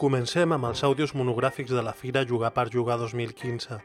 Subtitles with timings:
[0.00, 3.76] Comencem amb els àudios monogràfics de la Fira Jugar per Jugar 2015.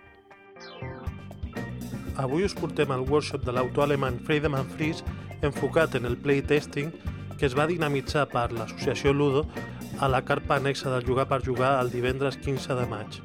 [2.23, 5.04] Avui us portem al workshop de l'autor alemany Freedom and Fries
[5.43, 6.96] enfocat en el playtesting
[7.36, 9.43] que es va dinamitzar per l'associació Ludo
[10.00, 13.25] a la carpa anexa del Jugar per Jugar el divendres 15 de maig.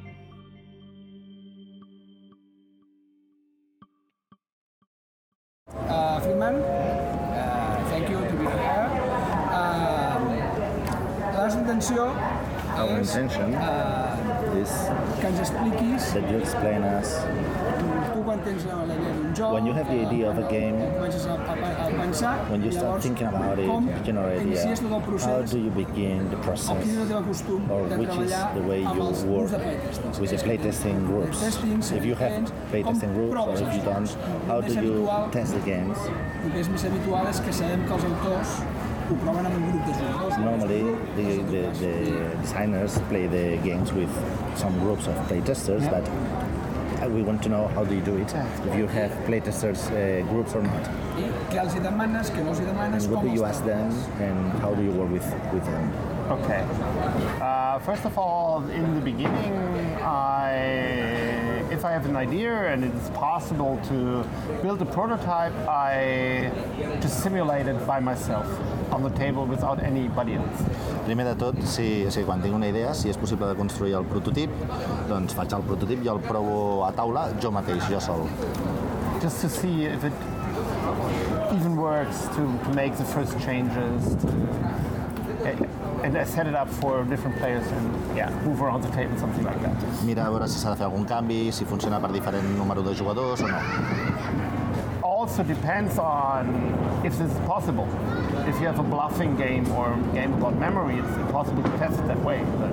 [16.60, 17.10] planners.
[19.52, 20.76] When you have the idea of a game,
[22.50, 24.76] when you start thinking about it, general idea,
[25.20, 26.86] how do you begin the process?
[27.70, 29.50] Or which is the way you work
[30.20, 31.42] with the playtesting groups?
[31.92, 34.10] If you have playtesting groups or if you don't,
[34.46, 35.98] how do you test the games?
[39.10, 40.82] Normally,
[41.16, 41.94] the, the, the
[42.42, 44.10] designers play the games with
[44.56, 45.90] some groups of playtesters, yeah.
[45.90, 46.04] but
[47.10, 48.32] we want to know how do you do it,
[48.66, 50.88] if you have playtesters uh, groups or not.
[51.20, 53.64] I què els hi demanes, què no els hi demanes, And what do you ask
[53.64, 55.92] them, and how do you work with, with them?
[56.30, 56.62] Okay.
[57.40, 59.52] Uh, first of all, in the beginning,
[60.00, 60.54] I,
[61.70, 64.24] if I have an idea and it's possible to
[64.62, 66.52] build a prototype, I
[67.00, 68.46] just simulate it by myself
[68.92, 70.64] on the table without anybody else.
[71.04, 73.94] Primer de tot, si, o sigui, quan tinc una idea, si és possible de construir
[73.98, 74.52] el prototip,
[75.10, 78.26] doncs faig el prototip i el provo a taula jo mateix, jo sol.
[79.22, 80.12] Just to see if it
[81.52, 84.14] even works to, to make the first changes.
[84.24, 84.34] To,
[86.04, 89.44] and I set it up for different players and yeah, move around the table, something
[89.44, 89.76] like that.
[90.04, 92.96] Mira a veure si s'ha de fer algun canvi, si funciona per diferent número de
[92.96, 93.60] jugadors o no.
[95.20, 96.46] also depends on
[97.04, 97.86] if this is possible.
[98.50, 102.00] If you have a bluffing game or a game about memory, it's impossible to test
[102.00, 102.42] it that way.
[102.58, 102.72] But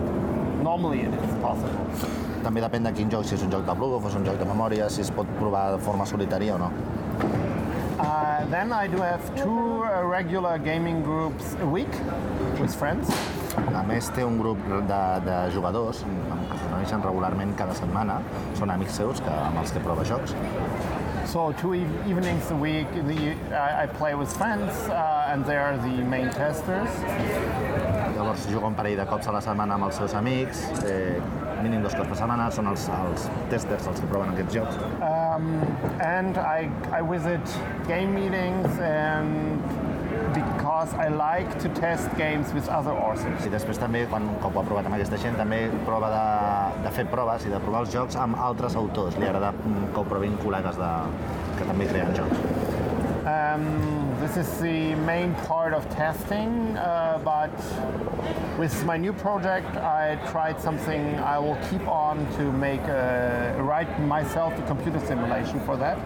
[0.63, 1.77] normally it is possible.
[2.41, 4.39] També depèn de quin joc, si és un joc de bluff o és un joc
[4.41, 6.71] de memòria, si es pot provar de forma solitària o no.
[8.01, 11.93] Uh, then I do have two uh, regular gaming groups a week
[12.57, 13.13] with friends.
[13.77, 18.17] A més, té un grup de, de jugadors que es reuneixen regularment cada setmana.
[18.57, 20.33] Són amics seus que, amb els que prova jocs.
[21.27, 25.57] So two eve- evenings a week, the, I, I play with friends, uh, and they
[25.57, 26.89] are the main testers.
[28.15, 31.19] Llavors juga un parell de cops a la setmana amb els seus amics, eh,
[31.61, 34.79] mínim dos cops per setmana, són els, els testers els que proven aquests jocs.
[35.03, 35.51] Um,
[35.99, 37.43] and I, I visit
[37.87, 39.61] game meetings and
[40.67, 43.45] because I like to test games with other authors.
[43.47, 46.25] I després també, quan ho ha provat amb aquesta gent, també prova de,
[46.83, 49.15] de fer proves i de provar els jocs amb altres autors.
[49.15, 50.91] Li agrada mm, que ho provin col·legues de,
[51.55, 52.43] que també creen jocs.
[53.31, 53.63] Um,
[54.19, 57.55] this is the main part of testing, uh, but
[58.59, 64.01] with my new project, I tried something I will keep on to make a, write
[64.03, 65.97] myself a computer simulation for that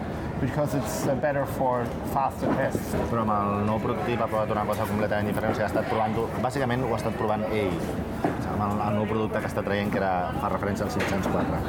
[0.42, 2.96] because it's uh, better for faster tests.
[3.12, 5.90] Però amb el nou prototip ha provat una cosa completament diferent, o sigui, ha estat
[5.92, 7.78] provant-ho, bàsicament ho ha estat provant ell,
[8.26, 11.62] amb el, el nou producte que està traient, que era, fa referència al 504.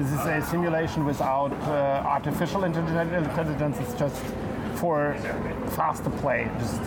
[0.00, 3.80] This is a simulation without uh, artificial intelligence.
[3.80, 4.34] It's just
[4.76, 5.16] for
[5.78, 6.50] faster play.
[6.58, 6.82] Just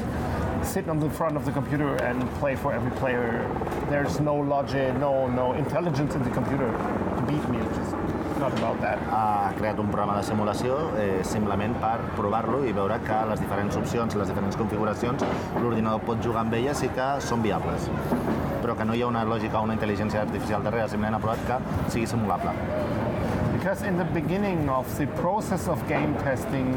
[0.64, 3.48] sit on the front of the computer and play for every player.
[3.90, 7.60] There's no logic, no no intelligence in the computer to beat me.
[9.10, 13.80] Ha creat un programa de simulació eh, simplement per provar-lo i veure que les diferents
[13.80, 15.26] opcions les diferents configuracions
[15.60, 17.90] l'ordinador pot jugar amb elles i que són viables
[18.62, 21.40] però que no hi ha una lògica o una intel·ligència artificial darrere, simplement ha provat
[21.48, 22.52] que sigui simulable.
[23.56, 26.70] Because in the beginning of the process of game testing,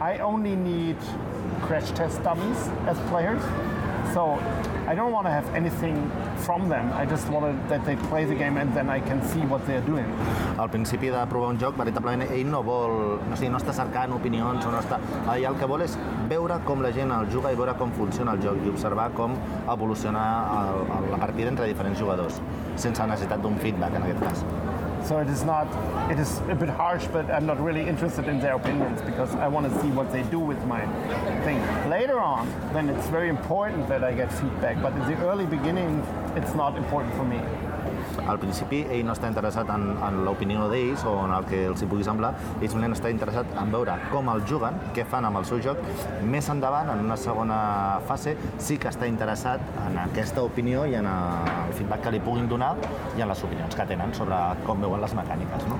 [0.00, 0.96] I only need
[1.62, 3.42] crash test dummies as players.
[4.12, 4.38] So
[4.90, 5.94] I don't want to have anything
[6.38, 6.92] from them.
[6.92, 9.86] I just want that they play the game and then I can see what they're
[9.86, 10.08] doing.
[10.58, 14.16] Al principi de provar un joc, veritablement ell no vol, no, sigui, no està cercant
[14.16, 14.98] opinions o no està...
[15.36, 15.94] Ell el que vol és
[16.32, 19.38] veure com la gent el juga i veure com funciona el joc i observar com
[19.76, 20.26] evoluciona
[20.58, 22.42] el, el, la partida entre diferents jugadors,
[22.74, 24.69] sense necessitat d'un feedback en aquest cas.
[25.04, 25.66] So it is not,
[26.10, 29.48] it is a bit harsh, but I'm not really interested in their opinions because I
[29.48, 30.80] want to see what they do with my
[31.44, 31.60] thing.
[31.90, 36.00] Later on, then it's very important that I get feedback, but in the early beginning,
[36.36, 37.40] it's not important for me.
[38.30, 41.82] Al principi ell no està interessat en, en l'opinió d'ells o en el que els
[41.82, 45.40] hi pugui semblar, ell simplement està interessat en veure com el juguen, què fan amb
[45.40, 45.80] el seu joc.
[46.30, 47.60] Més endavant, en una segona
[48.08, 52.48] fase, sí que està interessat en aquesta opinió i en el feedback que li puguin
[52.50, 52.72] donar
[53.16, 55.66] i en les opinions que tenen sobre com veuen les mecàniques.
[55.70, 55.78] No?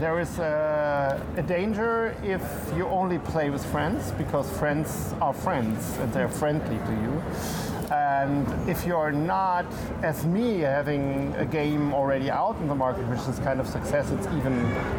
[0.00, 2.42] There is a, a danger if
[2.76, 7.65] you only play with friends because friends are friends and they're friendly to you.
[7.90, 9.66] And if you're not,
[10.02, 14.10] as me, having a game already out in the market, which is kind of success,
[14.10, 14.54] it's even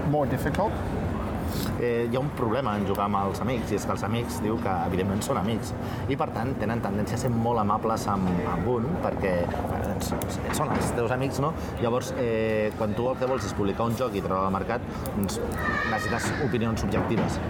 [0.09, 0.71] more difficult.
[1.79, 4.39] eh, hi ha un problema en jugar amb els amics, i és que els amics
[4.43, 5.73] diu que evidentment són amics,
[6.09, 9.33] i per tant tenen tendència a ser molt amables amb, amb un, perquè
[9.85, 10.13] doncs,
[10.57, 11.53] són els teus amics, no?
[11.83, 14.83] Llavors, eh, quan tu el que vols és publicar un joc i treure al mercat,
[15.15, 15.39] doncs
[15.91, 17.41] necessites opinions subjectives.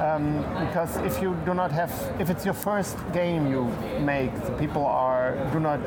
[0.00, 3.64] Um, because if you do not have, if it's your first game you
[4.00, 5.78] make, the people are do not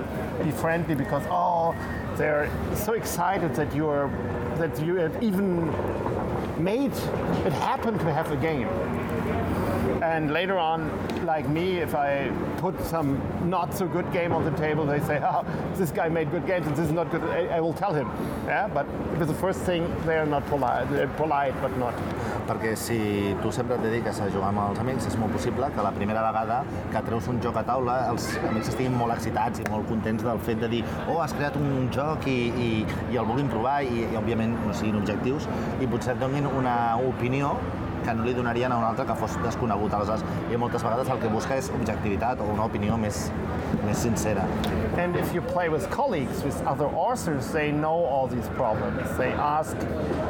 [0.44, 1.76] be friendly because oh,
[2.16, 4.10] they're so excited that you're
[4.58, 5.66] that you have even
[6.64, 8.70] made it happen to have a game.
[10.04, 10.92] And later on,
[11.26, 15.22] like me, if I put some not so good game on the table, they say,
[15.24, 15.46] "Oh,
[15.76, 18.08] this guy made good games, and this is not good." I, I will tell him.
[18.46, 18.86] Yeah, but
[19.18, 20.92] with the first thing, they are not polite.
[20.92, 21.96] They're polite, but not.
[22.48, 22.98] perquè si
[23.42, 26.24] tu sempre et dediques a jugar amb els amics, és molt possible que la primera
[26.26, 26.58] vegada
[26.92, 30.42] que treus un joc a taula els amics estiguin molt excitats i molt contents del
[30.48, 32.70] fet de dir oh, has creat un joc i, i,
[33.14, 35.48] i el vulguin provar i, i òbviament no siguin objectius
[35.80, 36.76] i potser et donin una
[37.14, 37.56] opinió
[38.04, 39.94] que no li donarien a un altre que fos desconegut.
[39.94, 43.26] Aleshores, i moltes vegades el que busca és objectivitat o una opinió més,
[43.86, 44.46] més sincera.
[44.98, 49.18] And if you play with colleagues, with other authors, they know all these problems.
[49.18, 49.76] They ask,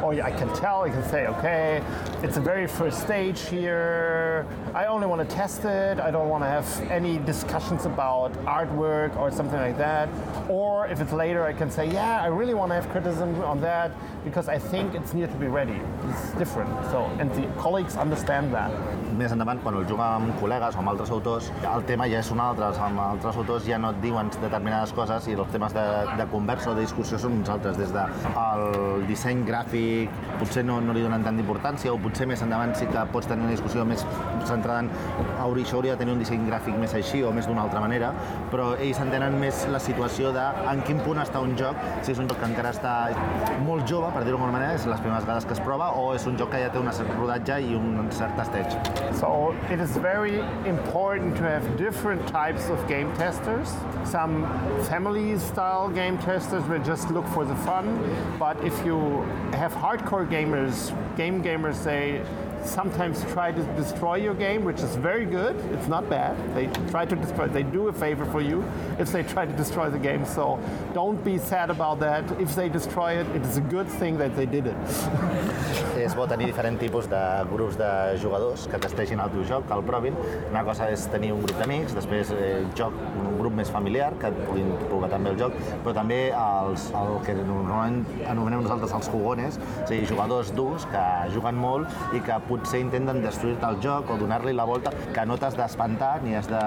[0.02, 1.82] oh, or I can tell, I can say, okay,
[2.22, 4.46] it's a very first stage here.
[4.74, 5.98] I only want to test it.
[5.98, 10.08] I don't want to have any discussions about artwork or something like that.
[10.48, 13.60] Or if it's later, I can say, yeah, I really want to have criticism on
[13.60, 13.92] that
[14.24, 15.80] because I think it's near to be ready.
[16.08, 16.70] It's different.
[16.86, 18.70] So, and the colleagues understand that.
[19.18, 22.30] Més endavant, quan el juga amb col·legues o amb altres autors, el tema ja és
[22.34, 22.70] un altre.
[22.86, 25.84] Amb altres autors ja no et diuen determinades coses i els temes de,
[26.18, 27.78] de conversa o de discussió són uns altres.
[27.80, 32.74] Des del disseny gràfic potser no, no li donen tant d'importància o potser més endavant
[32.78, 34.04] sí que pots tenir una discussió més
[34.48, 34.90] centrada en
[35.64, 38.12] això hauria de tenir un disseny gràfic més així o més d'una altra manera,
[38.52, 42.20] però ells entenen més la situació de en quin punt està un joc, si és
[42.22, 42.94] un joc que encara està
[43.66, 46.26] molt jove, per dir-ho d'alguna manera, és les primeres vegades que es prova, o és
[46.30, 49.03] un joc que ja té un cert rodatge i un cert testeig.
[49.12, 53.68] So it is very important to have different types of game testers.
[54.04, 54.44] Some
[54.84, 57.86] family style game testers will just look for the fun,
[58.38, 59.22] but if you
[59.52, 62.24] have hardcore gamers, game gamers, they
[62.64, 65.56] sometimes try to destroy your game, which is very good.
[65.72, 66.36] It's not bad.
[66.54, 67.48] They try to destroy.
[67.48, 68.64] They do a favor for you
[68.98, 70.24] if they try to destroy the game.
[70.24, 70.58] So
[70.92, 72.24] don't be sad about that.
[72.40, 74.76] If they destroy it, it is a good thing that they did it.
[76.04, 77.88] és bo tenir diferents tipus de grups de
[78.20, 80.16] jugadors que testeixin el teu joc, que el provin.
[80.50, 84.28] Una cosa és tenir un grup d'amics, després eh, joc, un grup més familiar, que
[84.28, 89.10] et puguin provar també el joc, però també els, el que normalment anomenem nosaltres els
[89.14, 94.10] jugones, a dir, jugadors durs que juguen molt i que potser intenten destruir-te el joc
[94.14, 96.62] o donar-li la volta, que no t'has d'espantar ni has de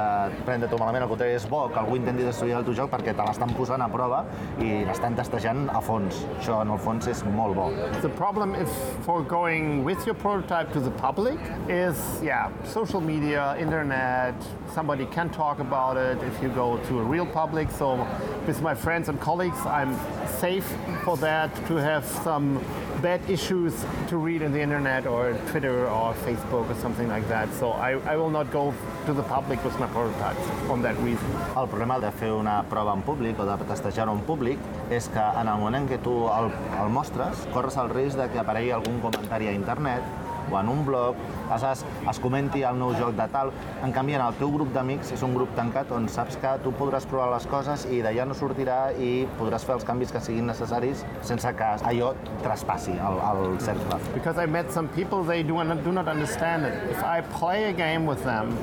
[0.47, 3.27] prendre-t'ho malament, al contrari, és bo que algú intenti destruir el teu joc perquè te
[3.27, 4.23] l'estan posant a prova
[4.63, 6.23] i l'estan testejant a fons.
[6.37, 7.69] Això, en el fons, és molt bo.
[8.01, 8.71] The problem is
[9.05, 11.39] for going with your prototype to the public
[11.69, 14.35] is, yeah, social media, internet,
[14.73, 17.71] somebody can talk about it if you go to a real public.
[17.71, 18.05] So
[18.45, 19.95] with my friends and colleagues, I'm
[20.39, 20.67] safe
[21.03, 22.59] for that to have some
[23.01, 23.73] bad issues
[24.07, 27.51] to read in the internet or Twitter or Facebook or something like that.
[27.53, 28.73] So I, I will not go
[29.05, 31.27] to the public with my prototypes on that reason.
[31.55, 34.59] El problema de fer una prova en públic o de testejar-ho en públic
[34.91, 36.51] és que en el moment en què tu el,
[36.81, 40.83] el mostres, corres el risc de que aparegui algun comentari a internet o en un
[40.85, 41.15] blog,
[41.49, 43.51] aleshores es comenti el nou joc de tal.
[43.83, 46.73] En canvi, en el teu grup d'amics és un grup tancat on saps que tu
[46.79, 50.47] podràs provar les coses i d'allà no sortirà i podràs fer els canvis que siguin
[50.49, 52.13] necessaris sense que allò
[52.43, 53.99] traspassi el, el cercle.
[54.13, 56.73] Because I met some people, they do not, do not understand it.
[56.91, 58.55] If I play a game with them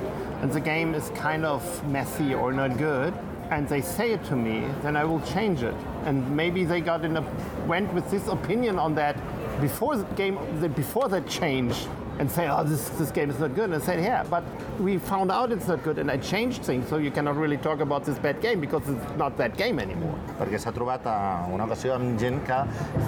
[0.43, 3.15] and the game is kind of messy or not good,
[3.51, 5.75] and they say it to me, then I will change it.
[6.07, 7.25] And maybe they got in a,
[7.67, 9.17] went with this opinion on that
[9.65, 11.75] before the game, the, before that change,
[12.19, 13.71] and say, oh, this, this game is not good.
[13.71, 14.45] And I said, yeah, but
[14.81, 17.81] we found out it's not good and I changed things, so you cannot really talk
[17.81, 20.19] about this bad game because it's not that game anymore.
[20.39, 21.17] perquè s'ha trobat a
[21.55, 22.57] una ocasió amb gent que,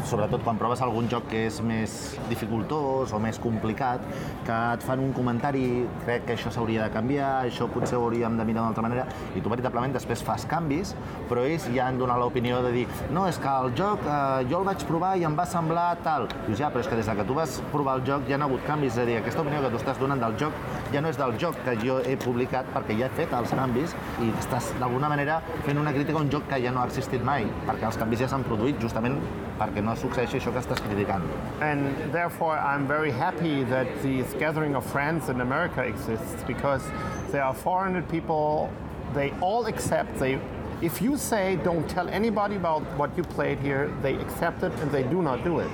[0.07, 1.95] sobretot quan proves algun joc que és més
[2.31, 4.05] dificultós o més complicat,
[4.47, 5.65] que et fan un comentari,
[6.05, 9.07] crec que això s'hauria de canviar, això potser ho hauríem de mirar d'una altra manera,
[9.35, 10.95] i tu veritablement després fas canvis,
[11.31, 14.61] però ells ja han donat l'opinió de dir no, és que el joc eh, jo
[14.63, 16.29] el vaig provar i em va semblar tal.
[16.47, 18.47] Dius, ja, però és que des de que tu vas provar el joc ja han
[18.47, 20.55] hagut canvis, és a dir, aquesta opinió que tu estàs donant del joc
[20.93, 23.93] ja no és del joc que jo he publicat perquè ja he fet els canvis
[24.25, 27.25] i estàs d'alguna manera fent una crítica a un joc que ja no ha existit
[27.27, 29.19] mai, perquè els canvis ja s'han produït justament
[29.61, 31.25] perquè no succeeixi això que estàs criticant.
[31.61, 36.85] And therefore, I'm very happy that this gathering of friends in America exists because
[37.33, 38.71] there are 400 people.
[39.15, 40.19] They all accept.
[40.19, 40.39] They,
[40.83, 44.91] if you say don't tell anybody about what you played here, they accept it and
[44.91, 45.71] they do not do it.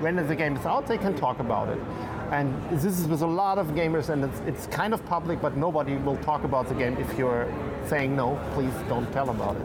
[0.00, 1.78] When the game is out, they can talk about it.
[2.30, 5.56] And this is with a lot of gamers, and it's, it's kind of public, but
[5.56, 7.52] nobody will talk about the game if you're
[7.86, 8.38] saying no.
[8.54, 9.62] Please don't tell about it.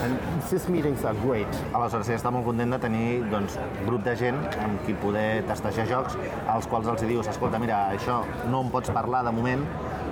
[0.00, 0.18] And
[0.50, 1.48] these meetings are great.
[1.72, 3.56] Aleshores, ja està molt content de tenir doncs,
[3.86, 6.16] grup de gent amb qui poder testejar jocs,
[6.48, 8.22] als quals els dius, escolta, mira, això
[8.52, 9.66] no en pots parlar de moment,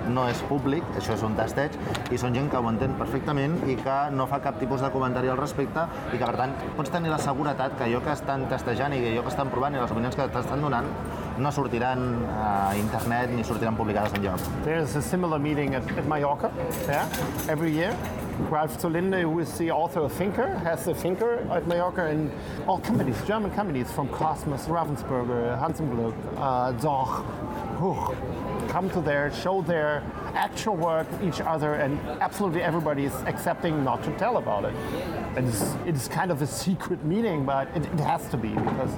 [0.09, 1.75] no és públic, això és un testeig,
[2.11, 5.31] i són gent que ho entén perfectament i que no fa cap tipus de comentari
[5.31, 8.95] al respecte i que, per tant, pots tenir la seguretat que allò que estan testejant
[8.95, 10.87] i allò que estan provant i les opinions que t'estan donant
[11.39, 12.01] no sortiran
[12.35, 14.39] a internet ni sortiran publicades en lloc.
[14.63, 16.51] There's a similar meeting at, at Mallorca,
[16.87, 17.07] yeah,
[17.47, 17.95] every year.
[18.47, 22.31] Ralph Zolinde, who is the author of Thinker, has a Thinker at Mallorca, and
[22.67, 27.25] all companies, German companies from Cosmos, Ravensburger, Hansenglück, uh, Zoch,
[27.79, 28.15] Huch,
[28.69, 30.03] come to there, show their
[30.35, 34.73] actual work each other, and absolutely everybody is accepting not to tell about it.
[35.35, 38.49] And it's, it is kind of a secret meeting, but it, it has to be
[38.49, 38.95] because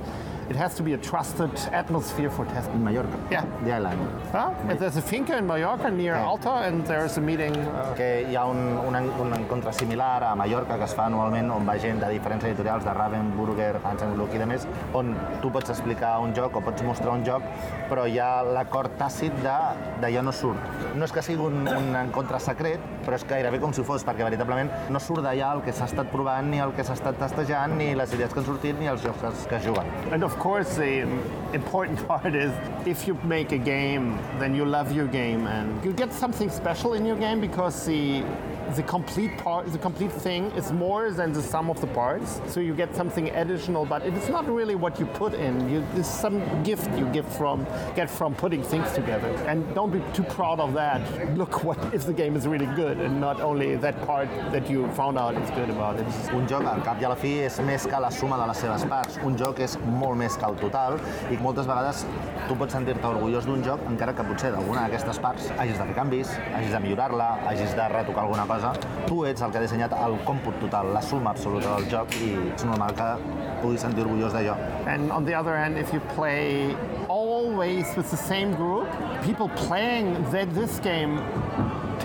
[0.52, 2.76] it has to be a trusted atmosphere for testing.
[2.76, 3.44] En Mallorca, Yeah.
[3.64, 3.98] the island.
[4.34, 4.50] Huh?
[4.80, 6.28] There's a finca in Mallorca near Yeah.
[6.32, 7.56] Alta, and there's a meeting.
[7.56, 11.50] Uh, que hi ha un, un, un encontre similar a Mallorca que es fa anualment
[11.52, 15.52] on va gent de diferents editorials, de Ravensburger, Hansen Gluck i de més, on tu
[15.52, 17.44] pots explicar un joc o pots mostrar un joc,
[17.90, 19.56] però hi ha l'acord tàcit de
[20.02, 20.60] d'allò no surt.
[20.96, 24.24] No és que sigui un, un encontre secret, però és gairebé com si fos, perquè
[24.28, 27.78] veritablement no surt d'allà el que s'ha estat provant, ni el que s'ha estat testejant,
[27.78, 29.86] ni les idees que han sortit, ni els jocs que, es- que es juguen.
[30.12, 31.02] and of course, the
[31.54, 32.52] important part is
[32.88, 36.96] if you make a game, then you love your game, and you get something special
[36.96, 38.24] in your game because the
[38.76, 42.42] the complete part, the complete thing is more than the sum of the parts.
[42.48, 45.70] So you get something additional, but it is not really what you put in.
[45.70, 47.66] You, it's some gift you give from
[47.96, 49.30] get from putting things together.
[49.48, 51.02] And don't be too proud of that.
[51.38, 54.88] Look what if the game is really good, and not only that part that you
[54.92, 56.06] found out is good about it.
[56.34, 58.64] Un joc, al cap i a la fi, és més que la suma de les
[58.66, 59.18] seves parts.
[59.26, 61.00] Un joc és molt més que el total
[61.32, 62.06] i moltes vegades
[62.48, 65.96] tu pots sentir-te orgullós d'un joc encara que potser d'alguna d'aquestes parts hagis de fer
[65.96, 68.51] canvis, hagis de millorar-la, hagis de retocar alguna cosa.
[69.08, 72.32] Tu ets el que ha dissenyat el còmput total, la suma absoluta del joc i
[72.54, 73.10] és normal que
[73.62, 74.58] puguis sentir orgullós d'allò.
[74.88, 76.76] And on the other hand, if you play
[77.08, 78.88] always with the same group,
[79.24, 81.22] people playing that this game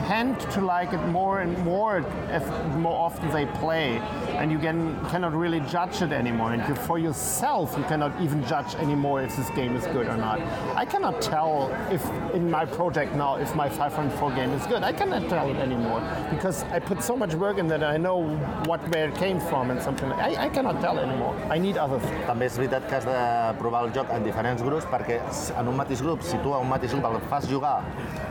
[0.07, 2.43] tend to like it more and more as
[2.77, 4.01] more often they play,
[4.37, 4.79] and you can
[5.11, 6.53] cannot really judge it anymore.
[6.53, 10.17] And you, for yourself, you cannot even judge anymore if this game is good or
[10.17, 10.41] not.
[10.77, 14.83] I cannot tell if in my project now if my 504 game is good.
[14.83, 18.19] I cannot tell it anymore because I put so much work in that I know
[18.67, 20.11] what where it came from and something.
[20.13, 21.35] I, I cannot tell anymore.
[21.51, 22.05] I need others.
[22.27, 23.19] També és veritat que has de
[23.61, 25.21] provar el joc en diferents grups perquè
[25.59, 27.77] en un mateix grup, si tu a un mateix grup el fas jugar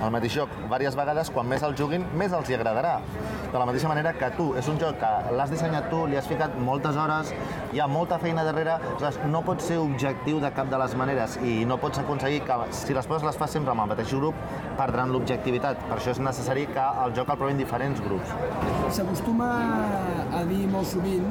[0.01, 2.95] al mateix joc diverses vegades, quan més el juguin, més els hi agradarà.
[3.51, 6.27] De la mateixa manera que tu, és un joc que l'has dissenyat tu, li has
[6.29, 7.31] ficat moltes hores,
[7.73, 11.37] hi ha molta feina darrere, aleshores no pots ser objectiu de cap de les maneres
[11.43, 14.39] i no pots aconseguir que, si les coses les fas sempre amb el mateix grup,
[14.79, 15.81] perdran l'objectivitat.
[15.89, 18.33] Per això és necessari que el joc el provin diferents grups.
[18.97, 19.51] S'acostuma
[20.39, 21.29] a dir molt sovint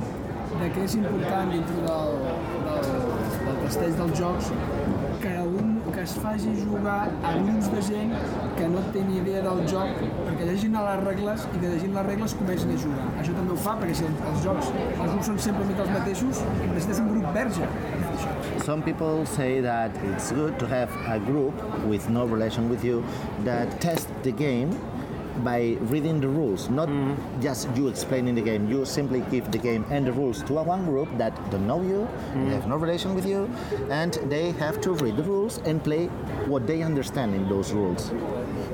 [0.54, 2.18] de que és important dintre del,
[2.68, 2.90] del,
[3.47, 4.52] del testeig dels jocs
[6.05, 8.11] es faci jugar a grups de gent
[8.59, 12.07] que no té ni idea del joc perquè llegin les regles i que llegint les
[12.11, 13.07] regles comencin a jugar.
[13.23, 16.43] Això també ho fa perquè si els, jocs, els grups són sempre mica els mateixos,
[16.67, 17.71] necessites un grup verge.
[18.67, 23.03] Some people say that it's good to have a group with no relation with you
[23.49, 24.77] that test the game
[25.43, 26.88] by reading the rules, not
[27.41, 28.69] just you explaining the game.
[28.69, 31.83] You simply give the game and the rules to a one group that don't know
[31.83, 33.50] you, they have no relation with you,
[33.91, 36.07] and they have to read the rules and play
[36.47, 38.12] what they understand in those rules.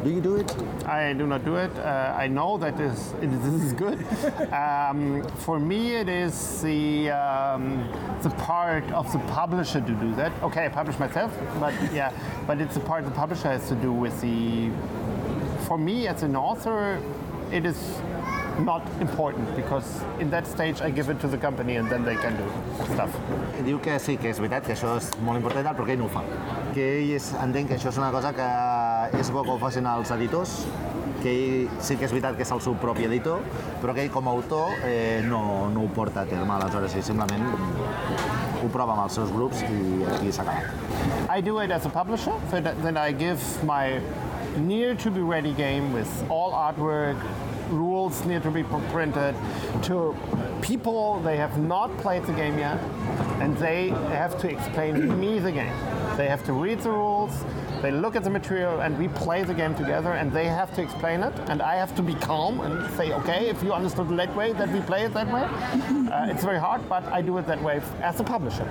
[0.05, 0.55] Do you do it?
[0.87, 1.71] I do not do it.
[1.79, 3.99] Uh, I know that this, it, this is good.
[4.53, 7.89] um, for me, it is the um,
[8.23, 10.33] the part of the publisher to do that.
[10.43, 12.13] Okay, I publish myself, but yeah,
[12.47, 14.71] but it's the part the publisher has to do with the.
[15.71, 16.99] For me, as an author,
[17.53, 17.79] it is
[18.59, 22.17] not important because in that stage I give it to the company and then they
[22.17, 22.47] can do
[22.93, 23.15] stuff.
[23.63, 26.09] Diu que sí, que és veritat, que això és molt important, però que ell no
[26.09, 26.25] ho fa.
[26.75, 28.49] Que ell és, entenc que això és una cosa que
[29.21, 30.57] és bo que ho facin els editors,
[31.21, 33.47] que ell sí que és veritat que és el seu propi editor,
[33.79, 37.07] però que ell com a autor eh, no, no ho porta a terme, aleshores ell
[37.13, 37.47] simplement
[38.59, 41.31] ho prova amb els seus grups i aquí s'ha acabat.
[41.31, 44.01] I do it as a publisher, so then I give my
[44.57, 47.21] near to be ready game with all artwork,
[47.71, 49.35] rules near to be printed
[49.83, 50.17] to
[50.61, 52.79] people they have not played the game yet
[53.41, 55.73] and they have to explain me the game.
[56.17, 57.33] They have to read the rules,
[57.81, 60.83] they look at the material and we play the game together and they have to
[60.83, 64.37] explain it and I have to be calm and say, okay, if you understood that
[64.37, 65.43] way, that we play it that way.
[66.11, 68.65] Uh, it's very hard, but I do it that way as a publisher.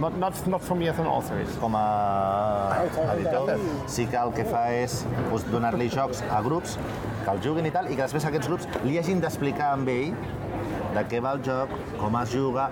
[0.00, 1.38] Not, not, not for me as an author.
[1.60, 2.84] Com a
[3.14, 6.76] editor, sí que el que fa és doncs, donar-li jocs a grups
[7.22, 10.12] que el juguin i tal, i que després aquests grups li hagin d'explicar amb ell
[10.96, 12.68] de què va el joc, com es juga,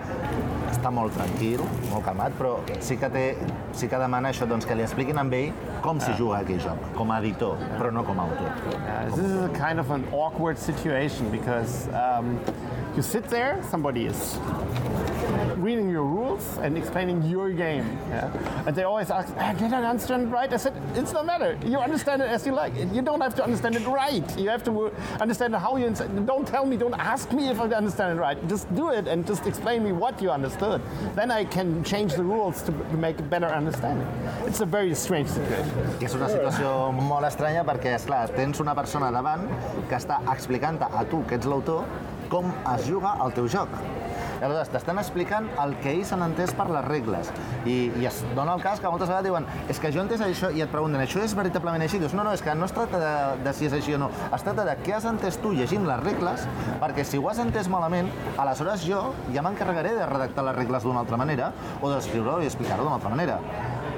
[0.71, 2.55] està molt tranquil, molt calmat, però
[2.85, 3.25] sí que, té,
[3.77, 5.51] sí que demana això, doncs, que li expliquin amb ell
[5.85, 8.79] com s'hi juga aquell joc, com a editor, però no com a autor.
[8.79, 12.39] Uh, this is a kind of an awkward situation because um,
[12.97, 14.39] you sit there, somebody is
[15.57, 17.99] reading your rules and explaining your game.
[18.11, 18.65] Yeah?
[18.67, 20.53] And they always ask, ah, did I understand it right?
[20.53, 21.59] I said, it's no matter.
[21.65, 22.75] You understand it as you like.
[22.77, 24.25] You don't have to understand it right.
[24.39, 25.91] You have to understand how you,
[26.27, 28.39] don't tell me, don't ask me if I understand it right.
[28.49, 30.81] Just do it and just explain me what you understood.
[31.15, 34.07] Then I can change the rules to, make a better understanding.
[34.47, 35.99] It's a very strange situation.
[36.01, 39.45] És una situació molt estranya perquè, és clar, tens una persona davant
[39.91, 41.85] que està explicant a tu, que ets l'autor,
[42.33, 43.71] com es juga el teu joc.
[44.45, 47.31] I aleshores t'estan explicant el que ells han entès per les regles.
[47.65, 50.51] I, I es dona el cas que moltes vegades diuen és que jo entès això
[50.53, 51.97] i et pregunten això és veritablement així?
[52.03, 54.11] Dius, no, no, és que no es tracta de, de si és així o no.
[54.37, 56.45] Es tracta de què has entès tu llegint les regles,
[56.83, 59.01] perquè si ho has entès malament, aleshores jo
[59.33, 61.49] ja m'encarregaré de redactar les regles d'una altra manera
[61.81, 63.41] o d'escriure-ho i explicar-ho d'una altra manera.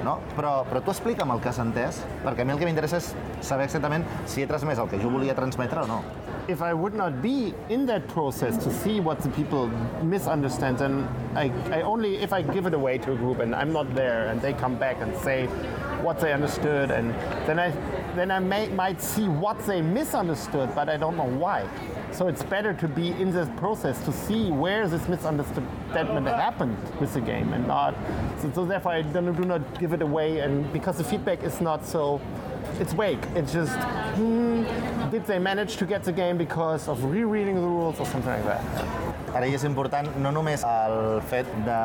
[0.07, 0.21] No?
[0.37, 3.11] Però, però tu explica'm el que has entès, perquè a mi el que m'interessa és
[3.43, 5.99] saber exactament si he transmès el que jo volia transmetre o no.
[6.47, 9.67] If I would not be in that process to see what the people
[10.03, 13.73] misunderstand, then I, I only if I give it away to a group and I'm
[13.73, 15.47] not there and they come back and say
[16.01, 17.11] what they understood and
[17.47, 17.71] then I
[18.15, 21.67] then I may, might see what they misunderstood, but I don't know why.
[22.11, 27.13] So it's better to be in this process to see where this misunderstanding happened with
[27.13, 27.93] the game and not.
[28.39, 31.61] So, so therefore, I do do not give it away, and because the feedback is
[31.61, 32.19] not so
[32.79, 33.19] it's vague.
[33.35, 33.75] It's just,
[34.15, 34.63] hmm,
[35.11, 38.45] did they manage to get the game because of rereading the rules or something like
[38.45, 38.61] that?
[39.37, 41.77] Ell és important no només el fet de,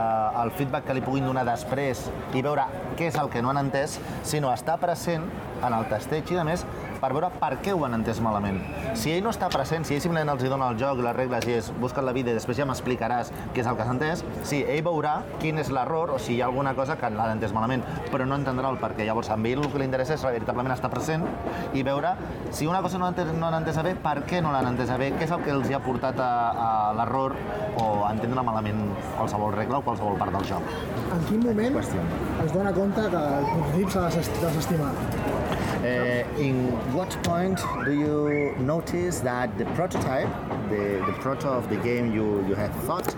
[0.42, 2.64] el feedback que li puguin donar després i veure
[2.98, 5.26] què és el que no han entès, sinó estar present
[5.62, 6.64] en el testeig i, a més,
[7.02, 8.60] per veure per què ho han entès malament.
[8.98, 11.56] Si ell no està present, si ell simplement els dona el joc, les regles i
[11.58, 14.62] és busca't la vida i després ja m'explicaràs què és el que s'ha entès, sí,
[14.62, 17.82] ell veurà quin és l'error o si hi ha alguna cosa que l'ha entès malament,
[18.12, 19.06] però no entendrà el per què.
[19.08, 21.26] Llavors, a ell el que li interessa és veritablement estar present
[21.74, 22.14] i veure
[22.54, 25.10] si una cosa no, entès, no l'han entesa bé, per què no l'han entesa bé,
[25.16, 27.34] què és el que els hi ha portat a, a l'error
[27.82, 28.84] o a entendre malament
[29.16, 30.74] qualsevol regla o qualsevol part del joc.
[31.12, 34.92] En quin moment es dona compte que el prototip s'ha de desestimar?
[34.92, 35.41] Uh,
[35.84, 40.28] in what point do you notice that the prototype,
[40.68, 43.14] the, the proto of the game you, you have thought,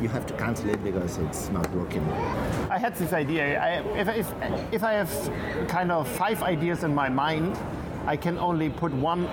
[0.00, 2.02] you have to cancel it because it's not working?
[2.70, 3.60] I had this idea.
[3.60, 4.32] I, if, if,
[4.72, 7.56] if I have kind of five ideas in my mind,
[8.06, 9.28] I can only put one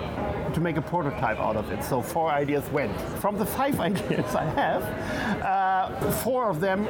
[0.52, 1.82] to make a prototype out of it.
[1.82, 2.94] So four ideas went.
[3.20, 4.82] From the five ideas I have,
[5.42, 6.86] uh, four of them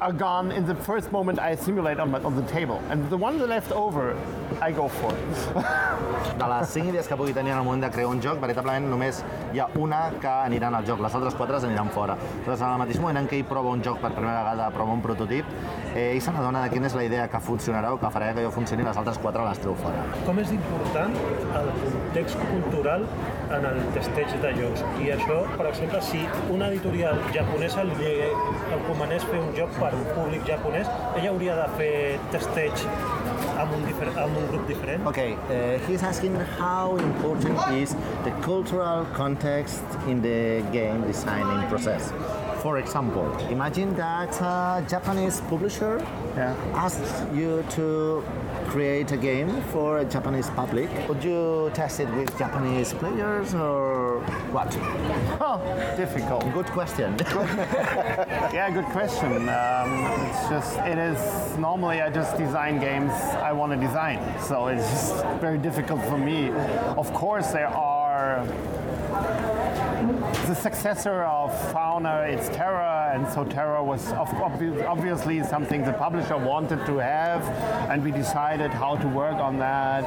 [0.00, 2.80] are gone in the first moment I simulate on, my, on the table.
[2.90, 4.16] And the one left over,
[4.60, 5.56] I go for it.
[6.38, 8.88] de les 5 idees que pugui tenir en el moment de crear un joc, veritablement
[8.90, 9.22] només
[9.54, 12.16] hi ha una que aniran al joc, les altres quatre aniran fora.
[12.42, 14.92] Llavors, en el mateix moment en què ell prova un joc per primera vegada, prova
[14.92, 15.48] un prototip,
[15.94, 18.44] eh, ell se n'adona de quina és la idea que funcionarà o que farà que
[18.44, 20.04] allò funcioni i les altres quatre les treu fora.
[20.26, 21.16] Com és important
[21.62, 23.06] el context cultural
[23.56, 24.84] en el testeig de jocs?
[25.00, 28.12] I això, per exemple, si una editorial japonesa li
[28.76, 32.72] encomanés fer un joc per un públic japonès, ella hauria de fer testeig
[33.58, 33.84] amb un,
[34.24, 35.06] amb un grup diferent?
[35.06, 37.94] Okay, uh, he's asking how important is
[38.24, 42.12] the cultural context in the game designing process.
[42.62, 46.00] For example, imagine that a Japanese publisher
[46.36, 46.52] Yeah.
[46.74, 48.22] asks you to
[48.68, 54.05] create a game for a Japanese public, would you test it with Japanese players or
[54.52, 54.76] what?
[55.40, 55.60] Oh,
[55.96, 56.52] difficult.
[56.52, 57.16] Good question.
[58.56, 59.48] Yeah, good question.
[59.48, 64.18] Um, it's just, it is, normally I just design games I want to design.
[64.40, 66.50] So it's just very difficult for me.
[66.96, 68.46] Of course, there are
[70.46, 76.84] the successor of Fauna, it's Terra, and so Terra was obviously something the publisher wanted
[76.86, 77.42] to have,
[77.90, 80.04] and we decided how to work on that,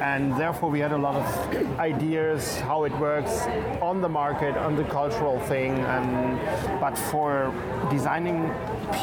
[0.00, 3.46] and therefore we had a lot of ideas how it works
[3.80, 6.38] on the market, on the cultural thing, and
[6.80, 7.52] but for
[7.90, 8.50] designing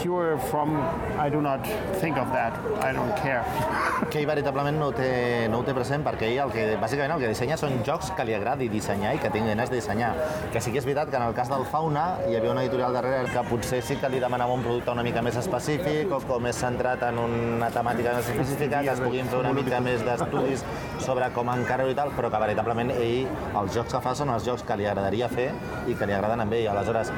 [0.02, 0.76] pure from,
[1.18, 1.66] I do not
[2.02, 2.54] think of that.
[2.84, 3.46] I don't care.
[4.10, 7.32] que veritablement no té, no ho té present perquè ell el que, bàsicament el que
[7.32, 10.12] dissenya són jocs que li agradi dissenyar i que tingui ganes de dissenyar.
[10.54, 12.94] Que sí que és veritat que en el cas del Fauna hi havia una editorial
[12.94, 16.44] darrere que potser sí que li demanava un producte una mica més específic o com
[16.44, 20.66] més centrat en una temàtica més específica, que es puguin fer una mica més d'estudis
[21.06, 23.30] sobre com encara-ho i tal, però que veritablement ell,
[23.62, 25.48] els jocs que fa són els jocs que li agradaria fer
[25.88, 27.14] i que li agraden a ell, aleshores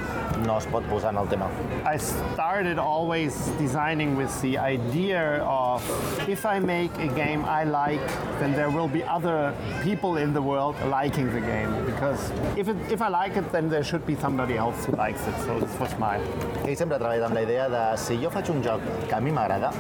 [0.46, 1.50] no es pot posar en el tema.
[1.86, 5.82] I started always designing with the idea of
[6.30, 8.06] if I make a game I like,
[8.40, 11.74] then there will be other people in the world liking the game.
[11.86, 15.28] Because if, it, if I like it, then there should be somebody else who likes
[15.28, 15.36] it.
[15.46, 16.18] So this was my.
[16.66, 19.20] Ell sempre ha treballat amb la idea de si jo faig un joc que a
[19.22, 19.72] mi m'agrada,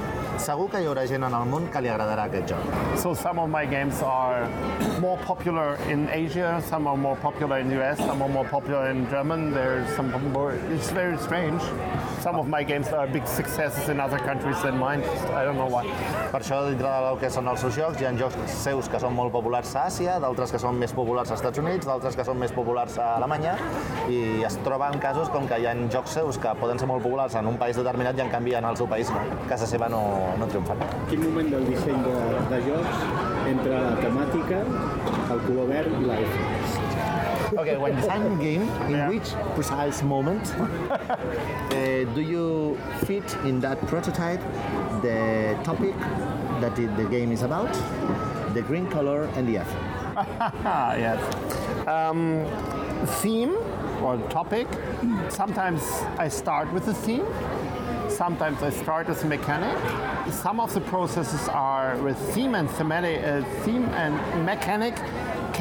[0.41, 2.97] segur que hi haurà gent en el món que li agradarà aquest joc.
[3.03, 4.47] So some of my games are
[4.99, 9.07] more popular in Asia, some are more popular in US, some are more popular in
[9.09, 9.51] German.
[9.53, 10.53] There's some more.
[10.73, 11.61] It's very strange.
[12.21, 15.03] Some of my games are big successes in other countries than mine.
[15.33, 15.85] I don't know why.
[16.31, 19.15] Per això, dintre del que són els seus jocs, hi ha jocs seus que són
[19.17, 22.37] molt populars a Àsia, d'altres que són més populars als Estats Units, d'altres que són
[22.37, 23.40] més populars a Alemanya,
[24.11, 27.03] i es troba en casos com que hi ha jocs seus que poden ser molt
[27.03, 29.21] populars en un país determinat i en canvi en el seu país no.
[29.49, 30.01] Casa seva no,
[30.39, 30.81] no triomfen.
[31.09, 32.15] Quin moment del disseny de,
[32.51, 33.05] de jocs
[33.51, 34.63] entre la temàtica,
[35.33, 36.33] el color verd i la F?
[37.51, 39.09] Okay, when designing a game, in Yeah.
[39.09, 44.39] which precise moment uh, do you fit in that prototype
[45.01, 45.95] the topic
[46.61, 47.71] that it, the game is about,
[48.53, 49.90] the green color and the F?
[50.97, 51.87] Yes.
[51.87, 52.45] Um,
[53.21, 53.55] theme
[54.03, 54.67] or topic.
[55.29, 55.81] Sometimes
[56.17, 57.25] I start with a theme.
[58.09, 59.75] Sometimes I start as a mechanic.
[60.31, 63.23] Some of the processes are with theme and thematic.
[63.23, 64.95] Uh, theme and mechanic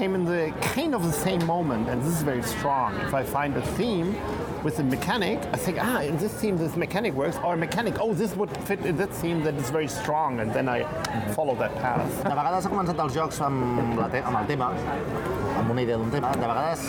[0.01, 2.97] came in the kind of the same moment, and this is very strong.
[3.01, 4.17] If I find a theme
[4.65, 7.97] with a mechanic, I think, ah, in this theme this mechanic works, or a mechanic,
[8.01, 10.85] oh, this would fit in that theme that is very strong, and then I
[11.35, 12.11] follow that path.
[15.61, 16.33] Amb una idea d'un tema.
[16.37, 16.87] De vegades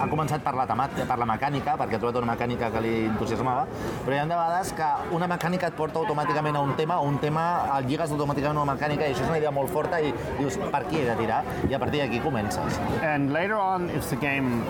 [0.00, 2.94] ha començat per la, temàtica, per la mecànica, perquè ha trobat una mecànica que li
[3.10, 3.66] entusiasmava,
[4.04, 7.08] però hi ha de vegades que una mecànica et porta automàticament a un tema, o
[7.10, 7.44] un tema
[7.78, 10.58] el lligues automàticament a una mecànica, i això és una idea molt forta, i dius,
[10.64, 12.80] per aquí he de tirar, i a partir d'aquí comences.
[13.02, 14.62] And later on, if the game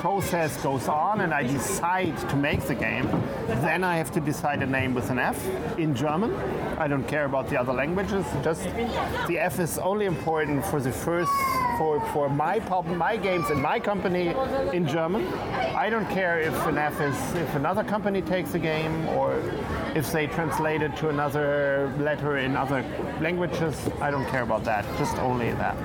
[0.00, 3.06] process goes on and I decide to make the game,
[3.46, 5.38] then I have to decide a name with an F
[5.78, 6.34] in German.
[6.78, 8.24] I don't care about the other languages.
[8.42, 8.62] Just
[9.28, 11.30] the F is only important for the first
[11.76, 14.28] for for my pub, my games in my company
[14.72, 15.26] in German.
[15.84, 19.28] I don't care if an F is if another company takes the game or
[19.94, 22.82] if they translate it to another letter in other
[23.20, 23.74] languages.
[24.00, 24.86] I don't care about that.
[24.96, 25.76] Just only that.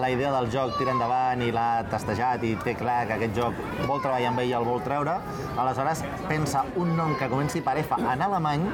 [0.00, 3.58] La idea del joc tira endavant i l'ha testejat i té clar que aquest joc
[3.88, 5.18] vol treballar amb ell i el vol treure,
[5.58, 8.68] aleshores pensa un nom que comenci per F en alemany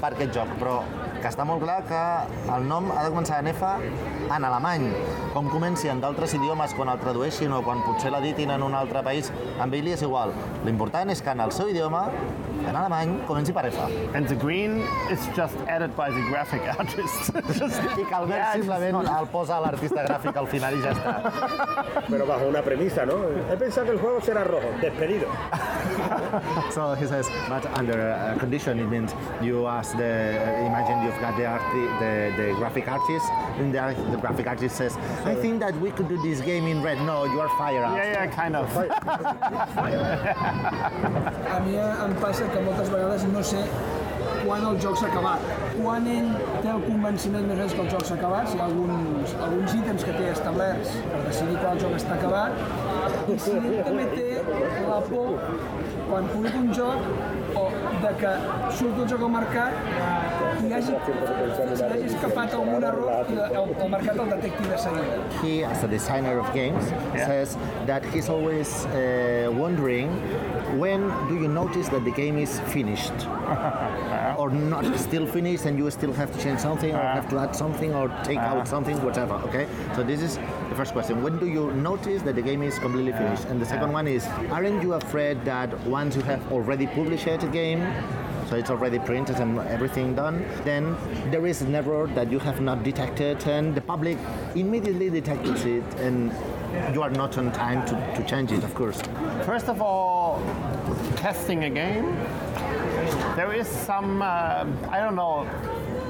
[0.00, 0.80] per aquest joc, però
[1.22, 2.02] que està molt clar que
[2.52, 3.62] el nom ha de començar en F
[4.32, 4.88] en alemany.
[5.32, 9.02] Com comenci en d'altres idiomes, quan el tradueixin o quan potser l'editin en un altre
[9.06, 9.30] país,
[9.62, 10.32] amb ell li és igual.
[10.66, 12.08] L'important és que en el seu idioma,
[12.62, 13.78] en alemany, comenci per F.
[14.14, 17.32] And the green is just added by the graphic artist.
[17.58, 20.82] Just- I que el verd Yeah, simplement not- el posa l'artista gràfic al final i
[20.82, 22.02] ja està.
[22.08, 23.14] Pero bajo una premisa, ¿no?
[23.50, 24.68] He pensado que el juego será rojo.
[24.80, 25.28] Despedido.
[26.72, 31.36] So he says, but under a condition, it means you ask the, imagine you've got
[31.36, 33.26] the, arti- the, the graphic artist,
[33.58, 36.82] and the, the graphic artist says, I think that we could do this game in
[36.82, 36.98] red.
[36.98, 37.96] No, you are fired out.
[37.96, 38.68] yeah, yeah, kind of.
[41.52, 43.62] A mi em passa que moltes vegades no sé
[44.44, 45.40] quan el joc s'ha acabat.
[45.76, 46.30] Quan ell
[46.62, 49.74] té el convenciment més menys que el joc s'ha acabat, si hi ha alguns, alguns
[49.78, 52.50] ítems que té establerts per decidir quan el joc està acabat,
[53.28, 54.28] i si ell també té
[54.88, 55.36] la por,
[56.08, 56.98] quan publica un joc,
[57.54, 57.64] o
[58.02, 58.32] de que
[58.80, 59.72] surt el joc al mercat
[60.62, 64.76] i hi hagi, hi hagi escapat algun error i el, el mercat el detecti de
[64.78, 65.16] seguida.
[65.42, 66.84] He, as a designer of games,
[67.16, 70.12] says that he's always uh, wondering
[70.78, 73.26] when do you notice that the game is finished?
[74.38, 77.54] Or not still finished and you still have to change something or have to add
[77.54, 79.66] something or take out something whatever okay?
[79.94, 80.36] So this is
[80.70, 81.22] the first question.
[81.22, 83.44] When do you notice that the game is completely finished?
[83.44, 87.50] And the second one is aren't you afraid that once you have already published a
[87.52, 87.80] game
[88.52, 90.94] so it's already printed and everything done, then
[91.30, 94.18] there is an error that you have not detected and the public
[94.54, 96.30] immediately detects it and
[96.94, 99.00] you are not on time to, to change it, of course.
[99.46, 100.38] First of all,
[101.16, 102.14] testing a game,
[103.36, 105.48] there is some, uh, I don't know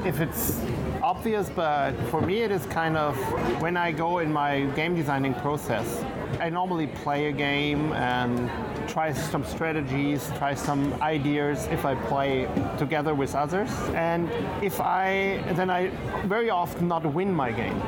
[0.05, 0.61] if it's
[1.01, 3.17] obvious, but for me it is kind of
[3.63, 6.05] when I go in my game designing process,
[6.43, 8.51] I normally play a game and
[8.89, 13.71] try some strategies, try some ideas if I play together with others.
[13.95, 14.29] And
[14.61, 15.91] if I, then I
[16.27, 17.79] very often not win my game.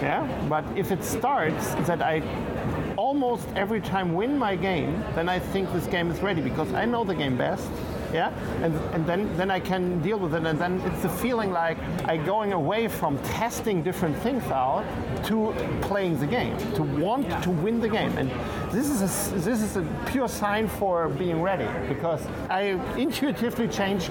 [0.00, 2.22] Yeah, but if it starts that I
[2.94, 6.84] almost every time win my game, then I think this game is ready because I
[6.84, 7.68] know the game best.
[8.14, 11.50] Yeah, and, and then, then I can deal with it, and then it's the feeling
[11.50, 14.84] like I going away from testing different things out
[15.24, 18.30] to playing the game, to want to win the game, and
[18.70, 24.10] this is a, this is a pure sign for being ready because I intuitively change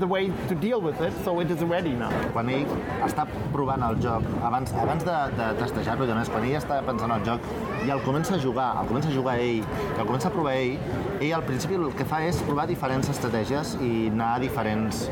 [0.00, 2.10] the way to deal with it, so it is ready now.
[2.32, 2.66] Quan ell
[3.04, 7.12] està provant el joc, abans, abans de, de testejar-lo i més, quan ell està pensant
[7.14, 7.44] el joc
[7.84, 9.60] i el comença a jugar, el comença a jugar ell,
[9.92, 10.78] el comença a provar ell,
[11.20, 15.04] ell al principi el que fa és provar diferents estratègies i anar a diferents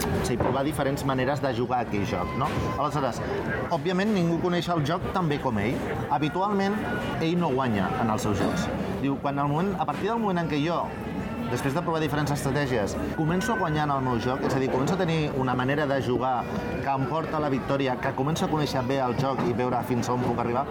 [0.00, 2.48] o sigui, provar diferents maneres de jugar aquell joc, no?
[2.78, 3.20] Aleshores,
[3.76, 5.76] òbviament ningú coneix el joc tan bé com ell.
[6.12, 6.76] Habitualment,
[7.20, 8.66] ell no guanya en els seus jocs.
[9.04, 10.80] Diu, quan al moment, a partir del moment en què jo
[11.50, 14.70] després de provar diferents estratègies, començo a guanyar en el meu joc, és a dir,
[14.70, 16.44] començo a tenir una manera de jugar
[16.84, 20.08] que em porta la victòria, que començo a conèixer bé el joc i veure fins
[20.12, 20.66] on puc arribar,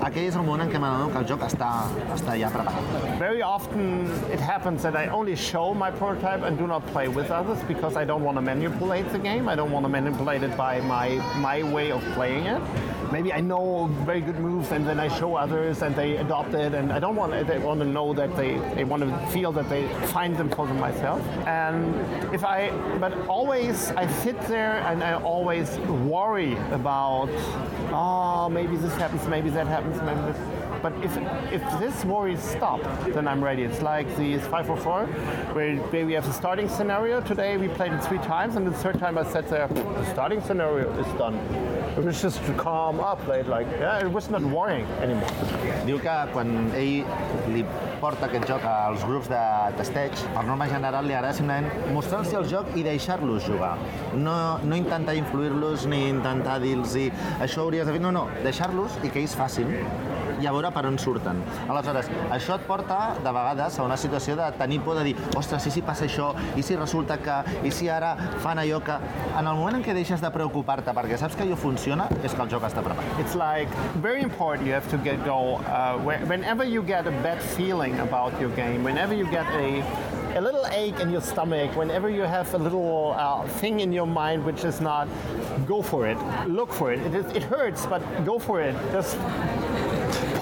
[0.00, 1.70] aquell és el moment en què m'adono que el joc està,
[2.14, 3.18] està ja preparat.
[3.20, 7.30] Very often it happens that I only show my prototype and do not play with
[7.30, 9.48] others because I don't want to manipulate the game.
[9.48, 12.62] I don't want to manipulate it by my, my way of playing it.
[13.12, 16.74] Maybe I know very good moves and then I show others and they adopt it
[16.74, 19.68] and I don't want they want to know that they, they want to feel that
[19.68, 21.20] they find them for myself.
[21.46, 21.94] And
[22.34, 27.28] if I but always I sit there and I always worry about
[27.92, 30.65] oh maybe this happens, maybe that happens, Members.
[30.86, 31.14] But if
[31.52, 32.80] if this worries stop,
[33.14, 33.62] then I'm ready.
[33.68, 35.06] It's like the 544,
[35.56, 37.20] where, where we have the starting scenario.
[37.20, 40.40] Today we played it three times, and the third time I sat there, the starting
[40.42, 41.34] scenario is done.
[41.96, 45.32] It was just calm up, played like, yeah, it was not worrying anymore.
[45.88, 47.64] Diu que quan ell li
[48.00, 49.42] porta aquest joc als grups de
[49.80, 53.74] testeig, per norma general li agrada simplement mostrar-los el joc i deixar-los jugar.
[54.28, 56.94] No, no intentar influir-los ni intentar dir-los
[57.40, 59.72] això hauries de fer, no, no, deixar-los i que ells facin
[60.40, 61.42] i a veure per on surten.
[61.68, 65.66] Aleshores, això et porta, de vegades, a una situació de tenir por de dir ostres,
[65.66, 68.98] i si passa això, i si resulta que, i si ara fan allò que...
[69.36, 72.42] En el moment en què deixes de preocupar-te perquè saps que allò funciona, és que
[72.44, 73.20] el joc està preparat.
[73.22, 73.72] It's like
[74.02, 78.38] very important you have to get go uh, whenever you get a bad feeling about
[78.40, 79.82] your game, whenever you get a
[80.36, 84.06] a little ache in your stomach, whenever you have a little uh, thing in your
[84.06, 85.08] mind which is not,
[85.66, 86.18] go for it.
[86.46, 87.00] Look for it.
[87.00, 88.74] It, is, it hurts, but go for it.
[88.92, 89.16] Just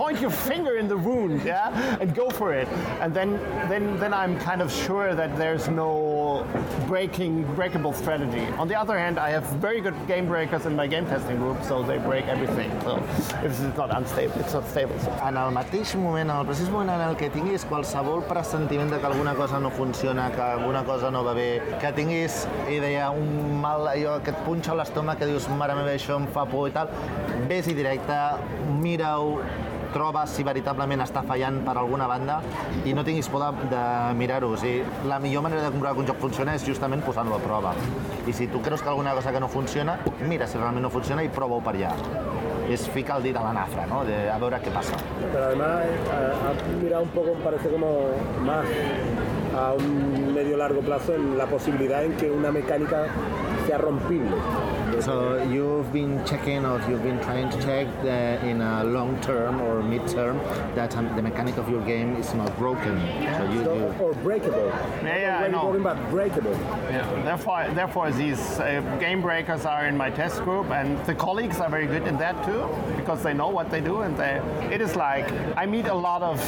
[0.04, 2.68] point your finger in the wound, yeah, and go for it.
[3.00, 3.38] And then,
[3.70, 6.46] then, then I'm kind of sure that there's no
[6.86, 8.44] breaking, breakable strategy.
[8.58, 11.62] On the other hand, I have very good game breakers in my game testing group,
[11.64, 12.70] so they break everything.
[12.82, 12.98] So
[13.42, 14.98] if it's not unstable, it's not stable.
[15.00, 15.10] So.
[15.24, 18.98] En el mateix moment, en el precís moment en el que tinguis qualsevol pressentiment de
[18.98, 23.58] que alguna cosa no funciona, que alguna cosa no va bé, que tinguis idea, un
[23.62, 26.76] mal, allò que et punxa l'estómac, que dius, mare meva, això em fa por i
[26.76, 26.92] tal,
[27.48, 28.20] vés-hi directe,
[28.82, 29.40] mira-ho,
[29.94, 32.40] troba si veritablement està fallant per alguna banda
[32.84, 33.84] i no tinguis por de, de
[34.18, 34.50] mirar-ho.
[34.54, 37.42] O sigui, la millor manera de comprovar que un joc funciona és justament posant-lo a
[37.42, 37.74] prova.
[38.26, 41.22] I si tu creus que alguna cosa que no funciona, mira si realment no funciona
[41.22, 41.94] i prova-ho per allà.
[42.64, 44.04] Es fica el dit a la nafra, ¿no?
[44.08, 44.96] De, a ver qué pasa.
[45.32, 48.08] Pero además eh, ha mirado un poco, parece como
[48.42, 48.64] más
[49.54, 53.06] a un medio largo plazo en la posibilidad en que una mecánica
[53.66, 54.34] sea rompible.
[55.00, 59.60] So you've been checking or you've been trying to check the, in a long term
[59.60, 60.38] or mid term
[60.74, 62.98] that um, the mechanic of your game is not broken.
[63.00, 64.66] So you, So, you or breakable.
[65.02, 65.62] Yeah, yeah, I When know.
[65.62, 66.52] talking about breakable.
[66.90, 71.60] Yeah, therefore, therefore these uh, game breakers are in my test group, and the colleagues
[71.60, 74.40] are very good in that too, because they know what they do, and they.
[74.72, 75.26] It is like
[75.56, 76.38] I meet a lot of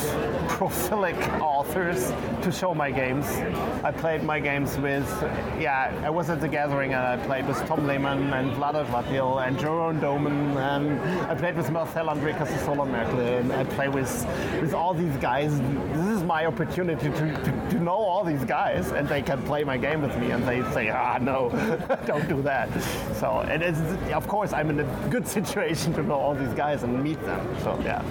[0.48, 3.26] prolific authors to show my games.
[3.84, 5.06] I played my games with,
[5.60, 9.46] yeah, I was at the gathering and I played with Tom Lehman and Vlado Vatil
[9.46, 14.12] and Jerome Doman, and I played with Marcel André Casasola Merkel, and I play with
[14.60, 15.58] with all these guys.
[15.58, 19.64] This is my opportunity to, to, to know all these guys, and they can play
[19.64, 21.50] my game with me, and they say, ah, no,
[22.06, 22.68] don't do that.
[23.14, 23.80] So, and it's,
[24.12, 27.42] of course, I'm in a good situation to know all these guys and meet them.
[27.62, 28.02] So, yeah.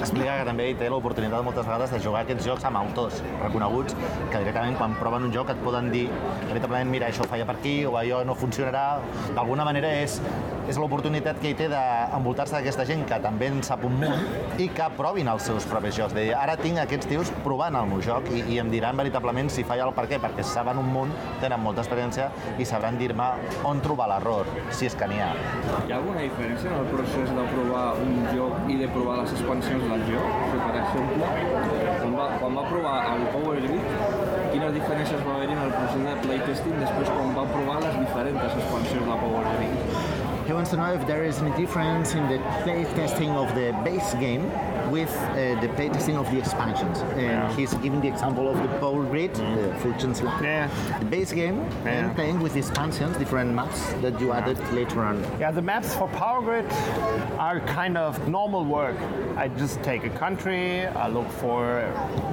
[0.00, 3.96] explica que també té l'oportunitat moltes vegades de jugar aquests jocs amb autors reconeguts
[4.30, 6.06] que directament quan proven un joc et poden dir
[6.46, 8.84] veritablement mira això falla per aquí o allò no funcionarà
[9.36, 10.16] d'alguna manera és,
[10.68, 14.68] és l'oportunitat que ell té d'envoltar-se d'aquesta gent que també en sap un munt i
[14.74, 18.02] que provin els seus propis jocs de dir, ara tinc aquests tios provant el meu
[18.04, 21.14] joc i, i em diran veritablement si falla el per què perquè saben un munt,
[21.42, 23.30] tenen molta experiència i sabran dir-me
[23.68, 25.30] on trobar l'error si és que n'hi ha
[25.86, 29.34] Hi ha alguna diferència en el procés de provar un joc i de provar les
[29.36, 30.36] expansions del joc?
[30.50, 31.30] Sigui, per exemple,
[32.00, 33.94] quan va, quan va provar el Power Grid,
[34.52, 38.58] quines diferències va haver-hi en el procés de playtesting després quan va provar les diferents
[38.62, 39.39] expansions de Power?
[40.50, 43.70] He wants to know if there is any difference in the play testing of the
[43.84, 44.50] base game
[44.90, 46.98] with uh, the play testing of the expansions.
[47.14, 50.42] And he's giving the example of the Power Grid, the Fortune's Lab.
[50.42, 50.98] Yeah.
[50.98, 55.22] The base game and playing with the expansions, different maps that you added later on.
[55.38, 56.66] Yeah, the maps for Power Grid
[57.38, 58.96] are kind of normal work.
[59.36, 61.62] I just take a country, I look for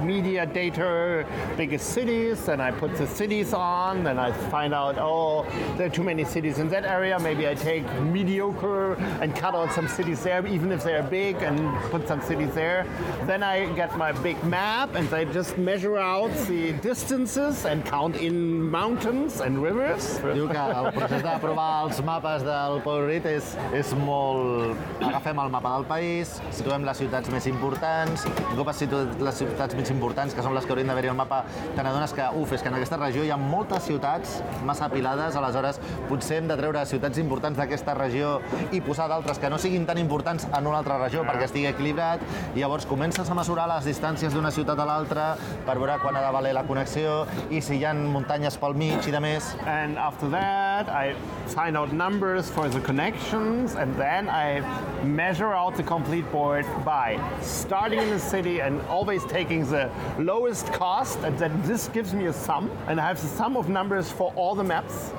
[0.02, 1.24] media data,
[1.56, 5.90] biggest cities, then I put the cities on, then I find out, oh, there are
[5.90, 7.16] too many cities in that area.
[7.20, 11.58] Maybe I take mediocre and cut out some cities there, even if they're big, and
[11.90, 12.86] put some cities there.
[13.26, 18.16] Then I get my big map and I just measure out the distances and count
[18.16, 20.18] in mountains and rivers.
[20.34, 24.76] Diu que el procés d'aprovar els mapes del Power Grid és, és molt...
[25.04, 29.40] Agafem el mapa del país, situem les ciutats més importants, un cop has situat les
[29.40, 31.42] ciutats més importants, que són les que haurien d'haver-hi al mapa,
[31.74, 35.36] te n'adones que, uf, és que en aquesta regió hi ha moltes ciutats massa apilades,
[35.38, 38.38] aleshores potser hem de treure ciutats importants d'aquesta regió
[38.72, 42.22] i posar d'altres que no siguin tan importants en una altra regió perquè estigui equilibrat,
[42.56, 45.28] llavors comences a mesurar les distàncies d'una ciutat a l'altra
[45.66, 49.06] per veure quan ha de valer la connexió i si hi ha muntanyes pel mig
[49.08, 49.52] i de més.
[49.66, 51.14] And after that, I
[51.54, 54.62] find out numbers for the connections, and then I
[55.04, 60.72] measure out the complete board by starting in the city and always taking the lowest
[60.72, 64.10] cost, and then this gives me a sum, and I have the sum of numbers
[64.10, 65.12] for all the maps,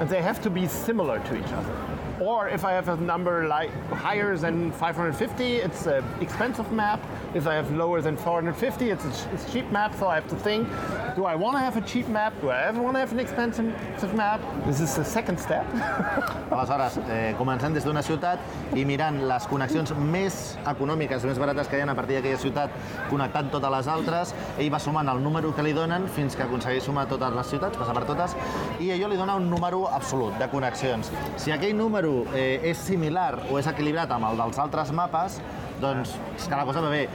[0.00, 1.95] and they have to be similar to each other.
[2.20, 7.00] Or if I have a number like higher than 550, it's an expensive map.
[7.34, 9.94] If I have lower than 450, it's a it's cheap map.
[9.94, 10.66] So I have to think:
[11.14, 12.32] Do I want to have a cheap map?
[12.40, 14.40] Do I ever want to have an expensive map?
[14.66, 15.66] This is the second step.
[16.50, 18.40] Aleshores, eh, comencem des d'una ciutat
[18.74, 22.70] i mirant les connexions més econòmiques, més barates que hi ha a partir d'aquella ciutat,
[23.10, 26.86] connectant totes les altres, ell va sumant el número que li donen fins que aconsegueix
[26.86, 28.36] sumar totes les ciutats, passar per totes,
[28.80, 31.10] i allò li dona un número absolut de connexions.
[31.36, 35.40] Si aquell número eh, és similar o és equilibrat amb el dels altres mapes,
[35.80, 36.16] doncs
[36.48, 37.06] que la cosa va bé.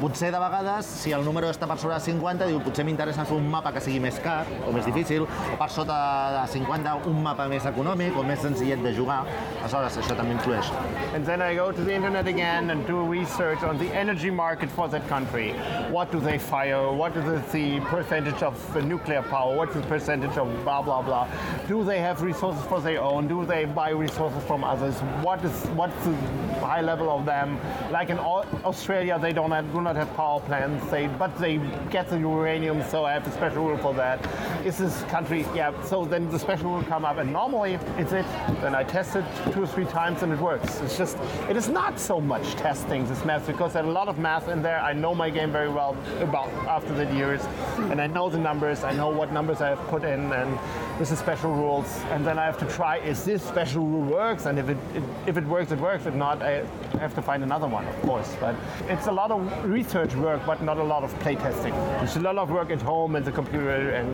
[0.00, 3.36] Potser de vegades, si el número està per sobre de 50, diu potser m'interessa fer
[3.38, 5.96] un mapa que sigui més car o més difícil, o per sota
[6.36, 9.22] de 50 un mapa més econòmic o més senzillet de jugar.
[9.60, 10.72] Aleshores, això també influeix.
[11.14, 14.70] And then I go to the internet again and do research on the energy market
[14.70, 15.52] for that country.
[15.90, 16.92] What do they fire?
[16.92, 19.54] What is the percentage of nuclear power?
[19.56, 21.28] What's the percentage of blah blah blah?
[21.68, 23.28] Do they have resources for their own?
[23.28, 24.98] Do they buy resources from others?
[25.22, 26.14] What is what's the
[26.60, 27.58] high level of them?
[27.92, 30.90] Like in Australia, they don't have, do not have power plants.
[30.90, 31.58] They but they
[31.90, 34.18] get the uranium, so I have a special rule for that.
[34.64, 35.44] Is this country?
[35.54, 35.78] Yeah.
[35.84, 38.24] So then the special rule come up, and normally it's it.
[38.62, 40.80] Then I test it two or three times, and it works.
[40.80, 41.18] It's just
[41.50, 44.62] it is not so much testing this math because there's a lot of math in
[44.62, 44.80] there.
[44.80, 47.42] I know my game very well about after the years,
[47.90, 48.84] and I know the numbers.
[48.84, 50.58] I know what numbers I have put in, and
[51.02, 51.88] with the special rules.
[52.12, 54.46] And then I have to try: is this special rule works?
[54.46, 56.06] And if it, it if it works, it works.
[56.06, 56.64] If not, I
[57.00, 58.30] have to find another one, of course.
[58.40, 58.54] But
[58.88, 61.74] it's a lot of research work, but not a lot of play testing.
[62.02, 64.10] It's a lot of work at home at the computer and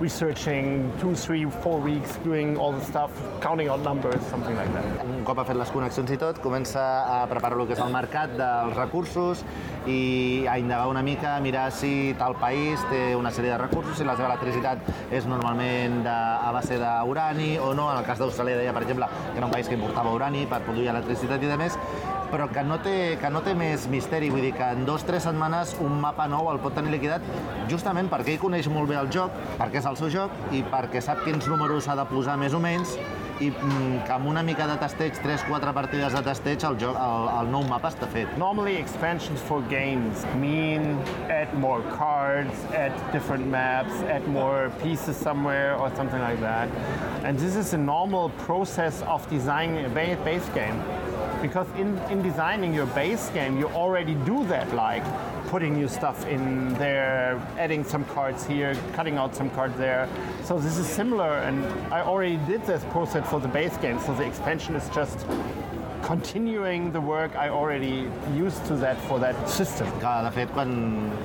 [0.00, 3.10] researching two, three, four weeks, doing all the stuff,
[3.42, 5.04] counting out numbers, something like that.
[5.04, 7.92] Un cop ha fet les connexions i tot, comença a preparar el que és el
[7.92, 9.44] mercat dels recursos
[9.86, 14.08] i a indagar una mica, mirar si tal país té una sèrie de recursos, si
[14.08, 17.90] la seva electricitat és normalment de a base d'urani o no.
[17.92, 20.62] En el cas d'Austràlia deia, per exemple, que era un país que importava urani per
[20.66, 21.78] produir electricitat i de més,
[22.30, 25.10] però que no, té, que no té més misteri, vull dir que en dos o
[25.10, 27.24] tres setmanes un mapa nou el pot tenir liquidat
[27.70, 31.02] justament perquè ell coneix molt bé el joc, perquè és el seu joc i perquè
[31.02, 32.94] sap quins números ha de posar més o menys
[33.40, 37.28] i mm, que amb una mica de testeig, 3-4 partides de testeig, el, joc, el,
[37.40, 38.30] el nou mapa està fet.
[38.40, 40.98] Normally, expansions for games mean
[41.32, 46.68] add more cards, add different maps, add more pieces somewhere, or something like that.
[47.24, 50.76] And this is a normal process of designing a ba- base game.
[51.42, 55.02] Because in, in designing your base game, you already do that, like
[55.48, 60.08] putting new stuff in there, adding some cards here, cutting out some cards there.
[60.44, 63.98] So this is similar, and I already did this process for the base game.
[64.00, 65.26] So the expansion is just
[66.02, 69.86] continuing the work I already used to that for that system.
[70.00, 70.70] Que, de fet, quan,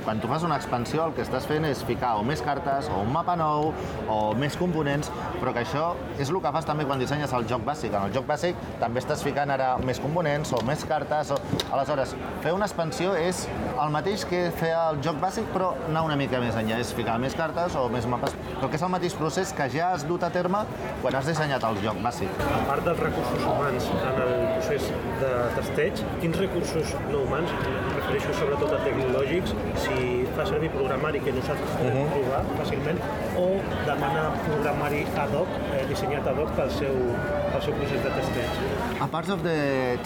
[0.04, 3.00] quan tu fas una expansió, el que estàs fent és ficar o més cartes, o
[3.04, 3.72] un mapa nou,
[4.08, 5.10] o més components,
[5.40, 7.94] però que això és el que fas també quan dissenyes el joc bàsic.
[7.94, 11.40] En el joc bàsic també estàs ficant ara més components, o més cartes, o...
[11.72, 16.18] Aleshores, fer una expansió és el mateix que fer el joc bàsic, però anar una
[16.20, 16.80] mica més enllà.
[16.82, 19.92] És ficar més cartes o més mapes, però que és el mateix procés que ja
[19.94, 20.62] has dut a terme
[21.02, 22.42] quan has dissenyat el joc bàsic.
[22.46, 24.90] A part dels recursos humans en el procés
[25.20, 27.52] de testeig, quins recursos no humans,
[27.94, 29.52] refereixo sobretot a tecnològics,
[29.84, 32.06] si fa servir programari que no saps uh -huh.
[32.12, 32.98] provar fàcilment,
[33.44, 33.46] o
[33.88, 36.94] demana programari ad hoc, eh, dissenyat ad hoc pel seu,
[37.52, 38.50] pel seu procés de testeig.
[39.00, 39.58] A part of the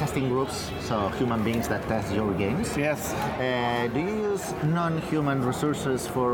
[0.03, 0.57] testing groups,
[0.89, 3.01] so human beings that test your games, Yes.
[3.14, 4.45] Uh, do you use
[4.78, 6.31] non-human resources for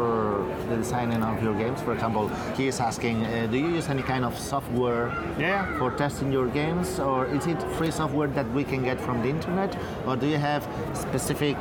[0.69, 1.79] the designing of your games?
[1.87, 2.27] For example,
[2.59, 5.07] he is asking, uh, do you use any kind of software
[5.39, 5.61] Yeah.
[5.79, 9.29] for testing your games, or is it free software that we can get from the
[9.37, 9.71] internet,
[10.07, 10.63] or do you have
[11.05, 11.57] specific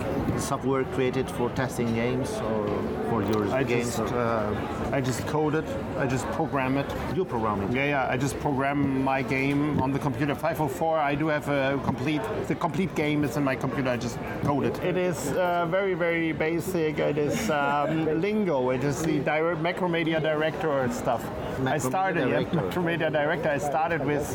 [0.49, 2.67] software created for testing games or
[3.09, 3.97] for your I games?
[3.97, 5.65] just, or- uh, I just code it.
[5.97, 6.85] I just program it.
[7.15, 7.71] you program it.
[7.71, 8.07] Yeah, yeah.
[8.09, 10.33] I just program my game on the computer.
[10.35, 10.97] 504.
[10.97, 12.21] I do have a complete.
[12.47, 13.89] The complete game is in my computer.
[13.89, 14.77] I just code it.
[14.83, 16.99] It is uh, very, very basic.
[16.99, 18.69] It is um, lingo.
[18.71, 21.23] It is the direct Macromedia Director stuff.
[21.65, 22.29] I started.
[22.29, 23.49] Yeah, Macromedia Director.
[23.49, 24.25] I started with.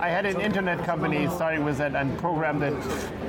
[0.00, 2.74] I had an internet company starting with it and programmed it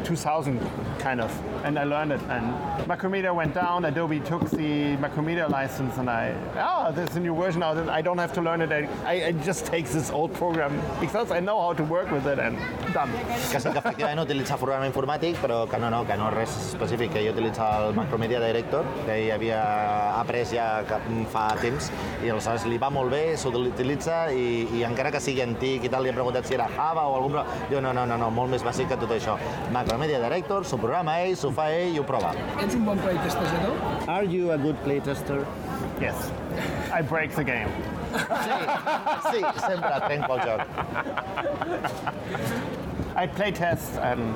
[0.05, 0.59] 2000
[0.99, 1.31] kind of,
[1.63, 2.21] and I learned it.
[2.29, 2.45] And
[2.87, 3.85] Macromedia went down.
[3.85, 7.73] Adobe took the Macromedia license, and I oh, there's a new version now.
[7.89, 8.71] I don't have to learn it.
[8.71, 12.39] I, I just take this old program because I know how to work with it
[12.39, 12.57] and
[12.93, 13.11] done.
[13.51, 17.11] Que sí que efectivament utilitza programa informàtic, però que no, no, que no res específic,
[17.11, 19.61] que ell utilitza el Macromedia Director, que ell havia
[20.19, 20.83] après ja
[21.31, 21.91] fa temps,
[22.23, 26.05] i aleshores li va molt bé, s'utilitza, i, i encara que sigui antic i tal,
[26.05, 27.39] li he preguntat si era Java o algun...
[27.69, 29.37] Diu, no, no, no, no, molt més bàsic que tot això.
[29.73, 32.35] Macromedia Director, s'ho programa ell, s'ho fa ell i ho prova.
[32.61, 33.79] Ets un bon playtestejador?
[34.11, 35.41] Are you a good playtester?
[36.01, 36.29] Yes,
[36.93, 37.71] I break the game.
[38.45, 38.59] Sí,
[39.31, 40.61] sí, sempre trenco el joc.
[43.15, 44.35] I play test and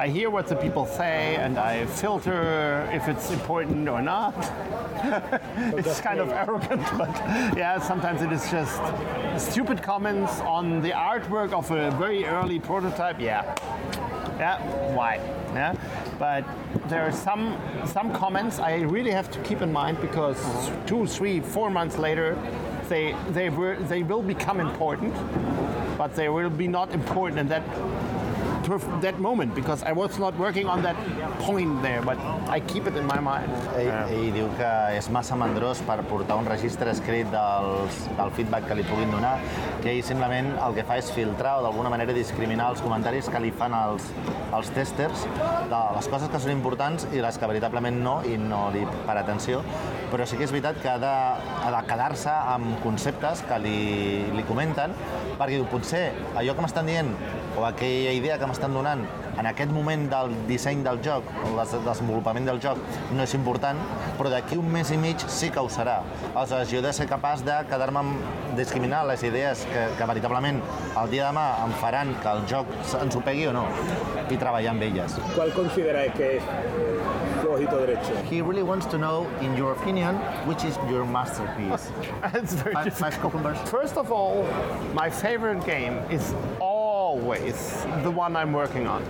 [0.00, 4.34] I hear what the people say and I filter if it's important or not.
[5.76, 7.14] it's kind of arrogant, but
[7.54, 8.80] yeah, sometimes it is just
[9.36, 13.20] stupid comments on the artwork of a very early prototype.
[13.20, 13.42] Yeah.
[14.38, 14.56] Yeah,
[14.94, 15.16] why?
[15.52, 15.74] Yeah,
[16.18, 16.46] but
[16.88, 20.40] there are some some comments I really have to keep in mind because
[20.86, 22.38] two, three, four months later,
[22.88, 25.12] they they were they will become important,
[25.98, 27.62] but they will be not important in that
[28.78, 30.96] that moment because I was not working on that
[31.40, 32.18] point there, but
[32.48, 33.50] I keep it in my mind.
[33.74, 38.68] Ell, ell diu que és massa mandrós per portar un registre escrit dels, del feedback
[38.68, 39.36] que li puguin donar,
[39.82, 43.42] que ell simplement el que fa és filtrar o d'alguna manera discriminar els comentaris que
[43.42, 44.06] li fan els,
[44.56, 45.26] els testers
[45.70, 49.16] de les coses que són importants i les que veritablement no, i no li per
[49.18, 49.64] atenció,
[50.12, 51.14] però sí que és veritat que ha de,
[51.66, 53.78] ha de quedar-se amb conceptes que li,
[54.36, 54.94] li comenten,
[55.38, 57.14] perquè diu, potser allò que m'estan dient
[57.60, 59.04] o aquella idea que m'estan donant
[59.38, 62.80] en aquest moment del disseny del joc, o del desenvolupament del joc,
[63.16, 63.78] no és important,
[64.18, 66.00] però d'aquí un mes i mig sí que ho serà.
[66.34, 70.60] Aleshores, jo he de ser capaç de quedar-me amb discriminar les idees que, que veritablement
[71.00, 73.66] el dia de demà em faran que el joc ens ho pegui o no,
[74.28, 75.16] i treballar amb elles.
[75.36, 76.42] ¿Cuál consideráis que es
[77.40, 78.16] flojito derecho?
[78.30, 80.16] He really wants to know, in your opinion,
[80.48, 81.90] which is your masterpiece.
[82.34, 83.68] it's very Five, five.
[83.68, 84.46] First of all,
[84.94, 86.79] my favorite game is all
[87.10, 87.56] always
[88.02, 89.02] the one I'm working on.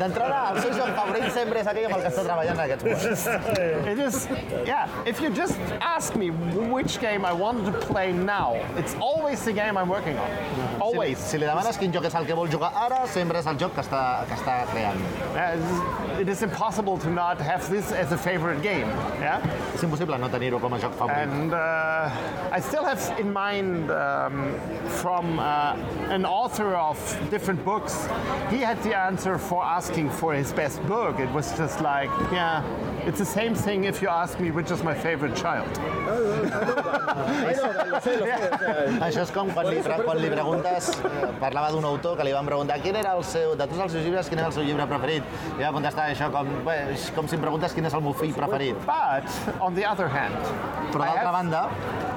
[0.00, 2.84] D'entrada, el seu joc favorit sempre és aquell amb el que està treballant en aquests
[2.88, 3.24] moments.
[3.92, 4.18] It is,
[4.66, 4.88] yeah.
[5.06, 6.30] If you just ask me
[6.74, 10.30] which game I wanted to play now, it's always the game I'm working on.
[10.80, 11.18] Always.
[11.18, 13.74] Si li demanes quin joc és el que vol jugar ara, sempre és el joc
[13.76, 15.00] que està, que està creant.
[15.32, 18.88] Uh, it is impossible to not have this as a favorite game.
[19.20, 19.42] Yeah.
[19.74, 21.28] És impossible no tenir-ho com a joc favorit.
[21.28, 24.54] And uh, I still have in mind um,
[25.02, 25.74] from uh,
[26.10, 28.06] an author of different books,
[28.50, 31.18] he had the answer for asking for his best book.
[31.18, 32.62] It was just like, yeah,
[33.06, 35.68] it's the same thing if you ask me which is my favorite child.
[39.02, 42.46] Això és com quan li, quan li preguntes, eh, parlava d'un autor que li van
[42.46, 44.86] preguntar quin era el seu, de tots els seus llibres, quin era el seu llibre
[44.90, 45.22] preferit.
[45.58, 48.14] I va contestar això com, bé, és com si em preguntes quin és el meu
[48.18, 48.76] fill preferit.
[48.86, 49.28] But
[49.60, 50.36] on the other hand,
[50.92, 51.62] Però d'altra banda,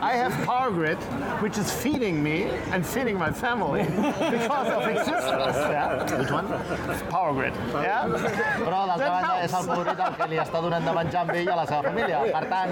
[0.03, 0.97] I have Power Grid,
[1.41, 5.57] which is feeding me and feeding my family because of existence.
[5.71, 6.03] Yeah?
[6.19, 6.47] which one?
[7.09, 7.53] Power Grid.
[7.73, 8.03] Yeah?
[8.65, 9.69] Però d'altra banda és el helps.
[9.69, 12.19] favorit el que li està donant de menjar amb ell a la seva família.
[12.36, 12.71] Per tant,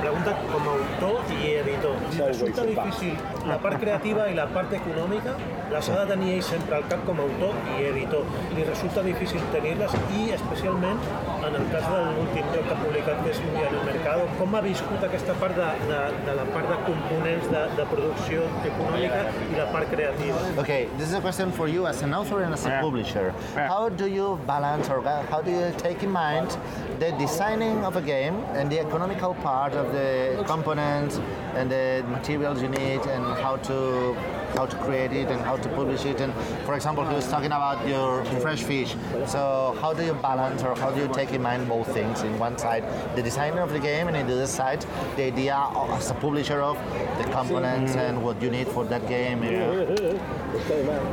[0.00, 1.94] Pregunta com a autor i editor.
[2.10, 3.16] Si resulta difícil
[3.48, 5.34] la part creativa i la part econòmica,
[5.70, 8.24] les ha de tenir ell sempre al cap com a autor i editor.
[8.56, 10.98] Li resulta difícil tenir-les i especialment
[11.46, 13.84] en el cas de l'últim joc que ha publicat que és Un dia en el
[13.86, 17.86] mercado, com ha viscut aquesta part de, de, de la part de components de, de
[17.92, 20.42] producció econòmica i la part creativa.
[20.60, 22.80] Okay, this is a question for you as an author and as a Yeah.
[22.82, 23.32] publisher.
[23.56, 23.66] Yeah.
[23.68, 25.00] How do you balance or
[25.32, 26.56] how do you uh, take in mind
[26.98, 31.18] the designing of a game and the economical part of the components
[31.54, 34.16] and the materials you need and how to
[34.54, 36.20] how to create it and how to publish it.
[36.20, 36.32] And
[36.64, 38.94] for example he was talking about your fresh fish.
[39.26, 42.22] So how do you balance or how do you take in mind both things?
[42.22, 42.84] In one side
[43.16, 44.84] the designer of the game and in the other side
[45.16, 46.76] the idea of, as a publisher of
[47.18, 49.40] the components and what you need for that game?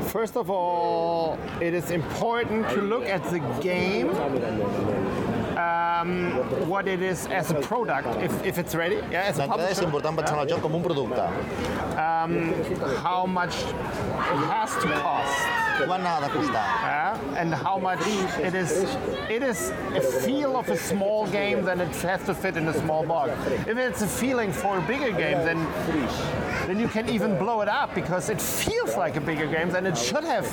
[0.08, 4.08] First of all, it is important to look at the game,
[5.58, 9.70] um, what it is as a product, if, if it's ready, yeah, as a D'entrada
[9.70, 11.26] és important pensar en el joc com un producte.
[13.04, 15.68] how much it has to cost.
[15.86, 16.64] Quant ha de costar?
[16.82, 18.00] Yeah, and how much
[18.40, 18.72] it is
[19.30, 22.74] it is a feel of a small game then it has to fit in a
[22.74, 23.32] small box
[23.68, 25.60] if it's a feeling for a bigger game then
[26.66, 29.86] then you can even blow it up because it feels like a bigger game and
[29.86, 30.46] it should have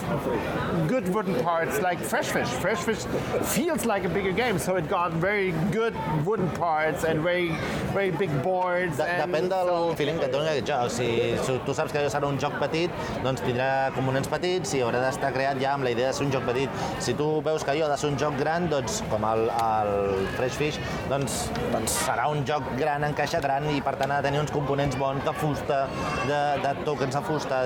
[0.89, 3.05] good wooden parts like fresh fish fresh fish
[3.43, 7.51] feels like a bigger game so it got very good wooden parts and very
[7.93, 10.93] very big boards De and depèn del feeling que et doni aquest joc.
[10.95, 11.09] Si,
[11.47, 15.33] si tu saps que serà un joc petit, doncs tindrà components petits i haurà d'estar
[15.35, 16.85] creat ja amb la idea de ser un joc petit.
[17.03, 20.31] Si tu veus que allò ha de ser un joc gran, doncs, com el, el
[20.39, 20.79] Fresh Fish,
[21.11, 21.41] doncs,
[21.75, 24.55] doncs serà un joc gran, en caixa gran i per tant ha de tenir uns
[24.55, 25.85] components bons de fusta,
[26.31, 27.65] de, de tokens de fusta.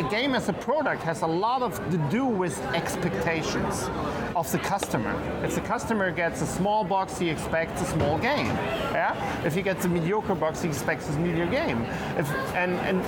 [0.00, 3.90] a game as a product has a lot of to do with expectations
[4.34, 5.14] of the customer.
[5.44, 8.52] If the customer gets a small box, he expects a small game.
[8.92, 9.14] Yeah.
[9.48, 11.80] If he gets a mediocre box, he expects a mediocre game.
[12.20, 12.28] If,
[12.62, 12.98] and and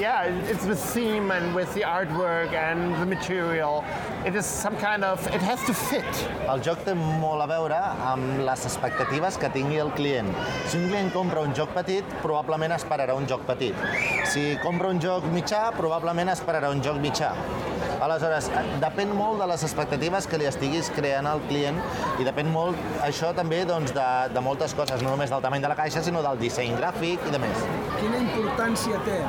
[0.00, 3.84] yeah, it's with theme and with the artwork and the material.
[4.28, 5.18] It is some kind of.
[5.36, 6.12] It has to fit.
[6.52, 7.82] El joc té molt a veure
[8.12, 10.32] amb les expectatives que tingui el client.
[10.70, 13.86] Si un client compra un joc petit, probablement esperarà un joc petit.
[14.32, 17.34] Si compra un joc mitjà, probablement esperarà un joc mitjà.
[18.02, 21.78] Aleshores, eh, depèn molt de les expectatives que li estiguis creant al client
[22.20, 22.76] i depèn molt,
[23.06, 26.22] això també, doncs, de, de moltes coses, no només del tamany de la caixa, sinó
[26.26, 27.64] del disseny gràfic i de més.
[28.00, 29.20] Quina importància té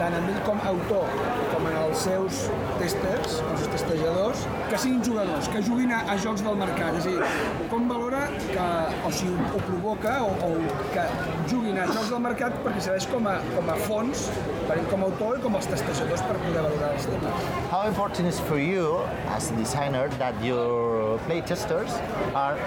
[0.00, 1.06] tant en ell com a autor
[1.52, 2.40] com en els seus
[2.76, 6.98] testers, els seus testejadors, que siguin jugadors, que juguin a, a jocs del mercat.
[7.00, 8.66] És a dir, com valora que,
[9.06, 11.06] o si ho, ho provoca, o, o que
[11.48, 14.26] juguin a jocs del mercat perquè serveix com a, com a fons
[14.66, 17.48] per com a autor i com els testejadors per poder valorar els temes.
[17.72, 19.00] How important is for you
[19.34, 21.96] as a designer that your play testers
[22.34, 22.58] are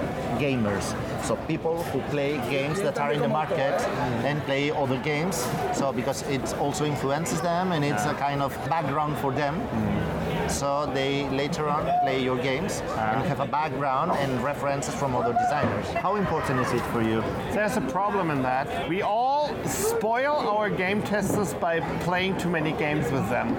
[0.42, 0.94] gamers?
[1.28, 3.78] So people who play games that are in the market
[4.26, 5.46] and play other games.
[5.74, 9.56] So because it also influences them and it's a kind of background for them.
[10.50, 15.34] So they later on play your games and have a background and references from other
[15.34, 15.88] designers.
[15.90, 17.22] How important is it for you?
[17.52, 18.90] There's a problem in that.
[18.90, 23.56] We all spoil our game testers by playing too many games with them.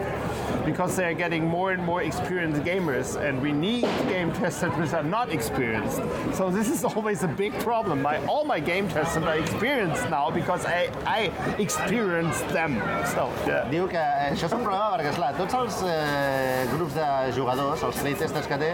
[0.71, 5.03] Because they're getting more and more experienced gamers, and we need game testers which are
[5.03, 6.01] not experienced.
[6.33, 8.03] So this is always a big problem.
[8.03, 12.79] My, all my game testers are experienced now because I, I experienced them.
[13.15, 13.67] So yeah.
[13.71, 13.99] Diu que
[14.31, 18.61] això és un problema perquè, esclar, tots els eh, grups de jugadors, els playtesters que
[18.63, 18.71] té,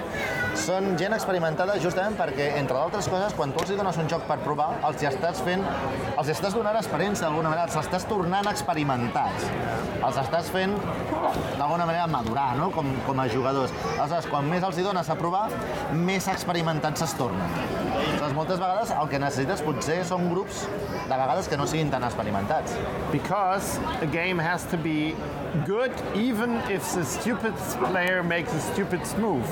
[0.66, 4.38] són gent experimentada justament perquè, entre d'altres coses, quan tu els dones un joc per
[4.44, 5.64] provar, els hi estàs fent,
[6.16, 9.48] els estàs donant experiència d'alguna manera, els estàs tornant experimentats.
[9.96, 10.76] Els estàs fent,
[11.56, 13.74] d'alguna manera, madurar, no?, com, com a jugadors.
[13.96, 15.46] Aleshores, quan més els hi dones a provar,
[15.94, 17.46] més experimentats es tornen.
[17.96, 20.66] Aleshores, moltes vegades el que necessites potser són grups,
[21.06, 22.76] de vegades, que no siguin tan experimentats.
[23.12, 25.14] because a game has to be
[25.64, 27.54] good even if the stupid
[27.90, 29.46] player makes a stupid move.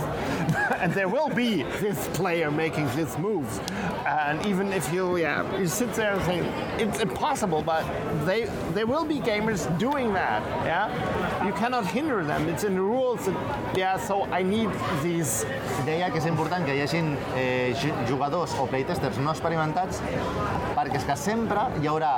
[0.80, 3.46] and there will be this player making this move.
[4.07, 6.46] And even if you yeah, you sit there and think
[6.78, 7.84] it's impossible, but
[8.26, 10.42] they there will be gamers doing that.
[10.64, 11.44] Yeah?
[11.46, 12.48] You cannot hinder them.
[12.48, 14.70] It's in the rules that, yeah, so I need
[15.02, 15.44] these
[15.84, 20.00] deia que és important que hi hagin eh, ju- jugadors o playtesters no experimentats
[20.74, 22.12] perquè és que sempre hi haurà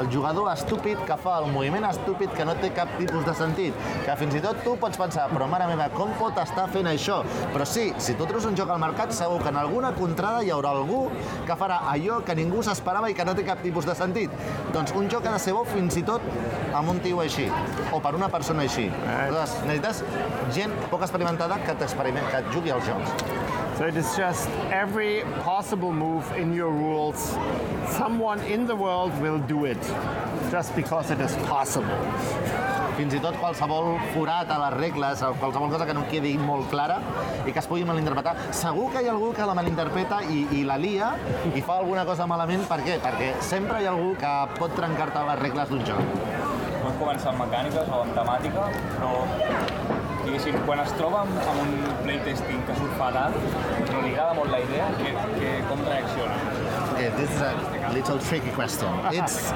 [0.00, 3.76] el jugador estúpid que fa el moviment estúpid que no té cap tipus de sentit.
[4.04, 7.22] Que fins i tot tu pots pensar, però mare meva, com pot estar fent això?
[7.54, 10.52] Però sí, si tu treus un joc al mercat, segur que en alguna contrada hi
[10.54, 11.06] haurà algú
[11.46, 14.34] que farà allò que ningú s'esperava i que no té cap tipus de sentit.
[14.74, 16.24] Doncs un joc ha de ser bo fins i tot
[16.76, 17.48] amb un tio així,
[17.92, 18.88] o per una persona així.
[19.16, 20.02] Aleshores, necessites
[20.56, 23.45] gent poc experimentada que, que et jugui als jocs.
[23.76, 27.36] So it is just every possible move in your rules,
[27.90, 29.82] someone in the world will do it
[30.50, 31.92] just because it is possible.
[32.96, 36.70] fins i tot qualsevol forat a les regles o qualsevol cosa que no quedi molt
[36.72, 36.96] clara
[37.44, 38.32] i que es pugui malinterpretar.
[38.56, 41.12] Segur que hi ha algú que la malinterpreta i, i la lia
[41.52, 42.64] i fa alguna cosa malament.
[42.70, 42.96] Per què?
[43.04, 46.16] Perquè sempre hi ha algú que pot trencar-te les regles d'un joc.
[46.80, 51.74] Pot començar amb mecàniques o amb temàtica, però diguéssim, quan es troba amb, amb un
[52.02, 53.36] playtesting que surt fatal,
[53.92, 56.38] no li agrada molt la idea, que, que com reacciona?
[56.96, 58.88] Okay, this is a little tricky question.
[59.12, 59.50] It's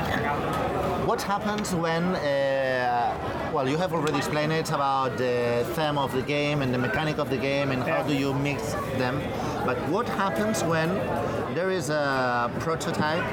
[1.07, 6.23] what happens when, uh, well, you have already explained it about the theme of the
[6.23, 9.21] game and the mechanic of the game and how do you mix them.
[9.64, 10.89] But what happens when
[11.55, 13.25] there is a prototype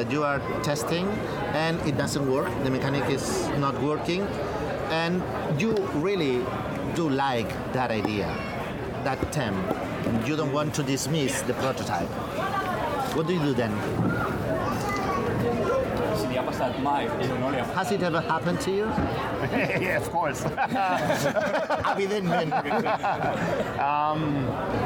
[0.00, 1.06] that you are testing
[1.52, 4.22] and it doesn't work, the mechanic is not working,
[4.88, 5.22] and
[5.60, 6.42] you really
[6.94, 8.26] do like that idea,
[9.04, 9.58] that theme.
[10.24, 12.08] You don't want to dismiss the prototype.
[13.14, 13.76] What do you do then?
[16.16, 16.29] Si li ha passat mai, si no li ha
[17.74, 18.84] Has it ever happened to you?
[19.84, 20.44] yeah, of course.
[21.92, 22.52] Evidentment.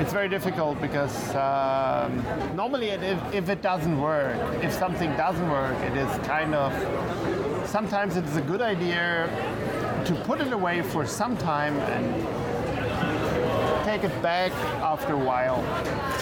[0.00, 2.24] it's very difficult because um,
[2.54, 6.72] normally it, if, if it doesn't work, if something doesn't work, it is kind of
[7.68, 9.28] sometimes it's a good idea
[10.04, 12.43] to put it away for some time and
[13.84, 14.50] take it back
[14.82, 15.62] after a while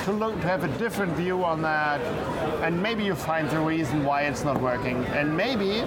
[0.05, 2.01] to look to have a different view on that
[2.63, 5.85] and maybe you find the reason why it's not working and maybe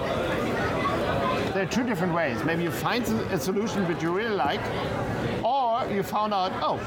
[1.56, 2.44] there are two different ways.
[2.44, 3.02] Maybe you find
[3.32, 4.60] a solution which you really like,
[5.42, 6.78] or you found out, oh,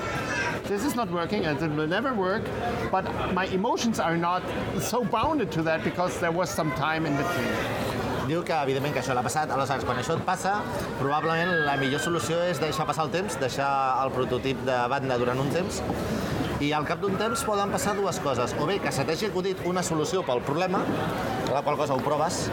[0.66, 2.44] this is not working and it will never work,
[2.92, 4.44] but my emotions are not
[4.80, 7.89] so bounded to that because there was some time in between.
[8.30, 9.50] Diu que, evidentment, que això l'ha passat.
[9.50, 10.60] Aleshores, quan això et passa,
[11.00, 13.70] probablement la millor solució és deixar passar el temps, deixar
[14.04, 15.80] el prototip de banda durant un temps,
[16.62, 18.54] i al cap d'un temps poden passar dues coses.
[18.62, 20.84] O bé que se t'hagi acudit una solució pel problema,
[21.50, 22.44] la qual cosa ho proves,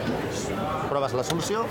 [0.88, 1.66] proves la solució,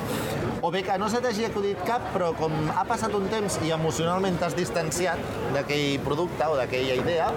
[0.62, 3.74] o bé que no se t'hagi acudit cap, però com ha passat un temps i
[3.74, 5.18] emocionalment t'has distanciat
[5.56, 7.34] d'aquell producte o d'aquella idea,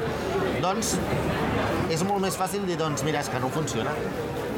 [0.61, 0.99] doncs
[1.89, 3.97] és molt més fàcil dir, doncs mira, és que no funciona.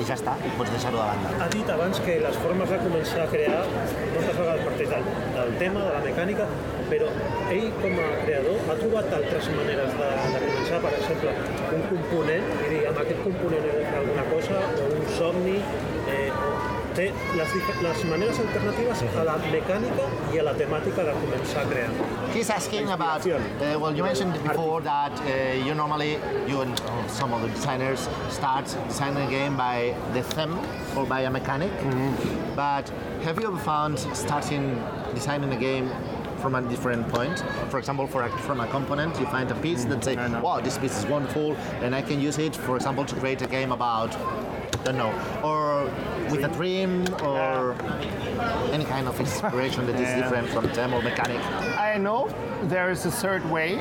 [0.00, 1.30] I ja està, i pots deixar-ho de banda.
[1.44, 5.50] Ha dit abans que les formes de començar a crear moltes vegades parteix del, del
[5.60, 6.46] tema, de la mecànica,
[6.88, 7.10] però
[7.56, 11.34] ell com a creador ha trobat altres maneres de, de començar, per exemple,
[11.76, 15.58] un component, i dir, amb aquest component he de fer alguna cosa, o un somni,
[16.16, 16.54] eh, o
[16.94, 21.64] té les, dif- les maneres alternatives a la mecànica i a la temàtica de a
[21.70, 21.90] crear.
[22.34, 27.08] He's asking about, uh, well, you mentioned before that uh, you normally, you and uh,
[27.08, 30.56] some of the designers start designing a game by the theme
[30.96, 31.70] or by a mechanic.
[32.54, 32.88] But
[33.24, 34.80] have you ever found starting
[35.14, 35.90] designing a game
[36.40, 37.42] from a different point?
[37.68, 40.78] For example, for a, from a component, you find a piece that say, wow, this
[40.78, 44.14] piece is wonderful, and I can use it, for example, to create a game about,
[44.16, 45.12] I don't know,
[45.42, 45.90] or
[46.30, 47.74] with a dream, or
[48.72, 50.20] any kind of inspiration that is Yeah.
[50.20, 51.40] different from or mechanic.
[51.78, 52.28] I know
[52.64, 53.78] there is a third way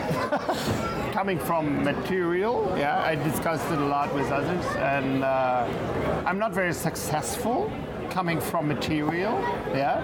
[1.12, 2.74] coming from material.
[2.78, 5.66] Yeah, I discussed it a lot with others, and uh,
[6.26, 7.72] I'm not very successful
[8.10, 9.40] coming from material.
[9.74, 10.02] Yeah,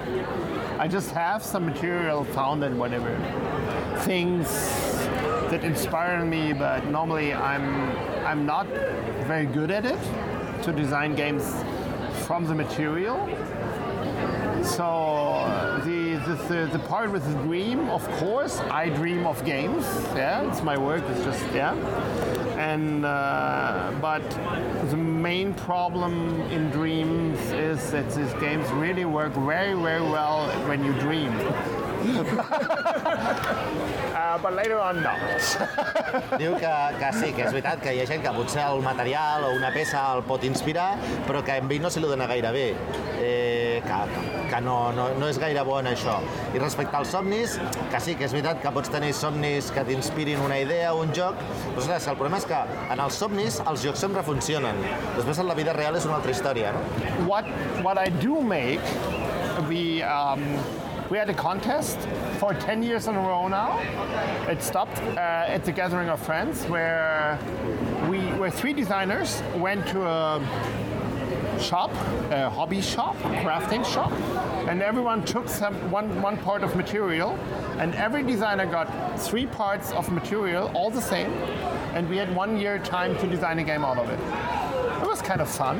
[0.80, 3.10] I just have some material found and whatever
[4.00, 4.48] things
[5.50, 7.66] that inspire me, but normally I'm
[8.26, 8.68] I'm not
[9.28, 10.00] very good at it
[10.64, 11.43] to design games
[12.26, 13.17] from the material.
[14.63, 19.86] So the, the, the, the part with the dream, of course, I dream of games.
[20.15, 21.03] Yeah, it's my work.
[21.09, 21.76] It's just yeah.
[22.57, 24.28] And uh, but
[24.89, 30.84] the main problem in dreams is that these games really work very very well when
[30.84, 31.32] you dream.
[34.16, 35.20] Uh, but later on, not.
[36.39, 39.43] Diu que, que sí, que és veritat que hi ha gent que potser el material
[39.47, 40.97] o una peça el pot inspirar,
[41.28, 42.68] però que amb ell no se li dona gaire bé.
[43.20, 43.97] Eh, que,
[44.51, 46.16] que no, no, no és gaire bo en això.
[46.56, 47.58] I respecte als somnis,
[47.91, 51.12] que sí, que és veritat que pots tenir somnis que t'inspirin una idea o un
[51.16, 51.36] joc,
[51.74, 52.62] però ostres, el problema és que
[52.93, 54.76] en els somnis els jocs sempre funcionen.
[55.18, 56.82] Després en la vida real és una altra història, no?
[57.26, 57.45] what
[57.84, 58.82] what I do make,
[59.70, 60.43] we um,
[61.10, 61.99] we had a contest
[62.39, 63.80] for 10 years in a row now.
[64.49, 67.38] It stopped uh, at the gathering of friends where
[68.10, 70.39] we where three designers went to a
[71.60, 71.91] shop,
[72.32, 74.12] a hobby shop, a crafting shop,
[74.68, 77.38] and everyone took some one one part of material,
[77.78, 78.88] and every designer got
[79.20, 81.32] three parts of material, all the same,
[81.93, 84.20] and we had one year time to design a game out of it.
[85.01, 85.80] It was kind of fun.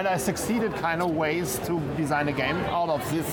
[0.00, 3.26] And I succeeded kind of ways to design a game out of this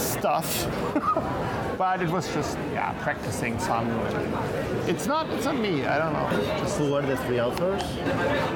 [0.00, 0.64] stuff.
[1.76, 3.88] but it was just yeah, practicing fun.
[4.86, 6.58] It's not it's not me, I don't know.
[6.60, 7.82] Just Who were the three authors?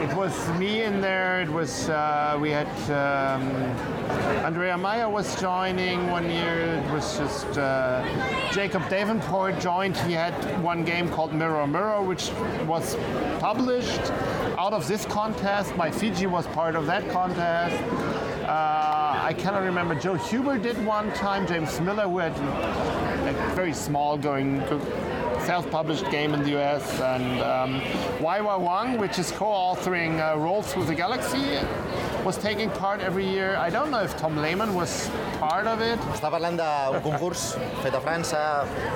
[0.00, 1.42] it was me in there.
[1.42, 3.42] It was uh, we had um,
[4.46, 6.84] Andrea Meyer was joining one year.
[6.86, 8.04] It was just uh,
[8.52, 9.96] Jacob Davenport joined.
[9.96, 12.30] He had one game called Mirror Mirror, which
[12.64, 12.94] was
[13.40, 14.12] published
[14.58, 15.76] out of this contest.
[15.76, 17.76] My Fiji was part of that contest.
[18.44, 19.94] Uh, I cannot remember.
[19.94, 21.46] Joe Huber did one time.
[21.46, 24.60] James Miller, who had a very small going.
[25.44, 27.80] Self-published game in the US, and um,
[28.18, 31.58] Waiwa Wang, which is co-authoring uh, Roll Through the Galaxy,
[32.24, 33.54] was taking part every year.
[33.56, 36.00] I don't know if Tom Lehman was part of it.
[36.16, 37.42] Està parlant d'un concurs
[37.82, 38.40] fet a França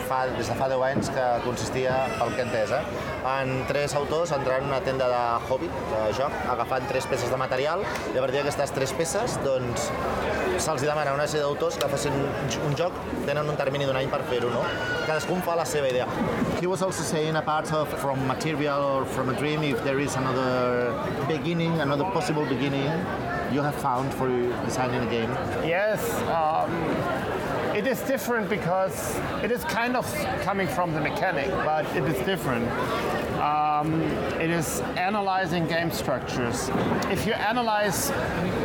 [0.09, 2.83] fa, des de fa 10 anys que consistia, pel que entès, eh,
[3.35, 7.41] en tres autors entrant en una tenda de hobby, de joc, agafant tres peces de
[7.41, 9.91] material i a partir d'aquestes tres peces doncs,
[10.59, 12.15] se'ls demana una sèrie d'autors que facin
[12.67, 12.93] un joc,
[13.27, 14.63] tenen un termini d'un any per fer-ho, no?
[15.07, 16.07] Cadascun fa la seva idea.
[16.61, 20.17] He was also saying apart of from material or from a dream, if there is
[20.17, 20.95] another
[21.29, 22.91] beginning, another possible beginning
[23.53, 24.29] you have found for
[24.65, 25.31] designing a game.
[25.65, 26.71] Yes, um,
[27.89, 30.05] is different because it is kind of
[30.43, 32.69] coming from the mechanic, but it is different.
[33.41, 34.03] Um,
[34.39, 36.71] it is analyzing game structures.
[37.11, 38.13] If you analyze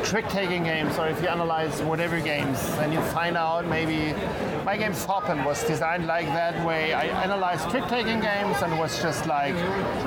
[0.03, 4.13] trick-taking games or if you analyze whatever games, then you find out maybe
[4.65, 6.93] my game Foppen was designed like that way.
[6.93, 9.55] I analyzed trick-taking games and was just like,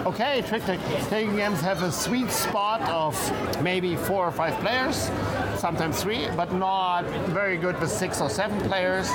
[0.04, 3.14] okay, trick-taking games have a sweet spot of
[3.62, 5.08] maybe four or five players,
[5.56, 9.08] sometimes three, but not very good with six or seven players.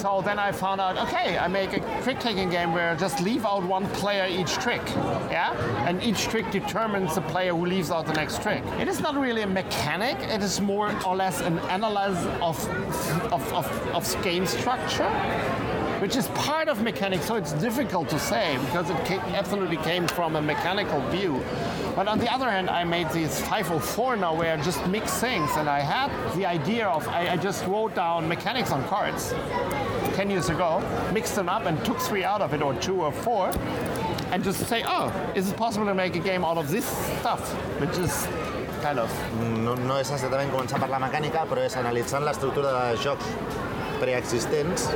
[0.00, 3.46] So then I found out, okay, I make a trick-taking game where I just leave
[3.46, 4.82] out one player each trick,
[5.30, 5.52] yeah?
[5.86, 8.62] And each trick determines the player who leaves out the next trick.
[8.78, 12.68] It is not really a mechanic, it is more or less an analysis of,
[13.32, 15.10] of, of, of game structure
[16.00, 20.06] which is part of mechanics, so it's difficult to say because it ca- absolutely came
[20.08, 21.42] from a mechanical view.
[21.96, 25.50] But on the other hand, I made this 504 now where I just mix things,
[25.56, 29.32] and I had the idea of I, I just wrote down mechanics on cards
[30.14, 30.82] 10 years ago,
[31.12, 33.50] mixed them up, and took three out of it, or two or four,
[34.32, 36.84] and just say, oh, is it possible to make a game out of this
[37.20, 38.26] stuff, which is
[38.82, 39.10] kind of
[39.64, 43.24] No, no és exactament començar per la mecànica, però és analitzant l'estructura de jocs
[44.00, 44.90] preexistents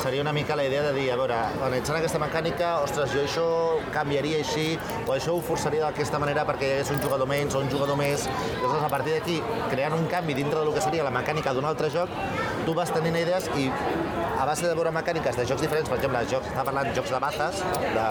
[0.00, 3.46] seria una mica la idea de dir, a veure, analitzant aquesta mecànica, ostres, jo això
[3.92, 7.60] canviaria així, o això ho forçaria d'aquesta manera perquè hi hagués un jugador menys o
[7.60, 8.24] un jugador més.
[8.62, 9.36] Llavors, a partir d'aquí,
[9.68, 12.12] creant un canvi dintre del que seria la mecànica d'un altre joc,
[12.66, 13.68] tu vas tenint idees i
[14.40, 17.12] a base de veure mecàniques de jocs diferents, per exemple, jocs, està parlant de jocs
[17.12, 18.06] de bazes, de,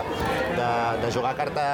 [0.59, 0.69] de,
[1.03, 1.65] de jugar carta,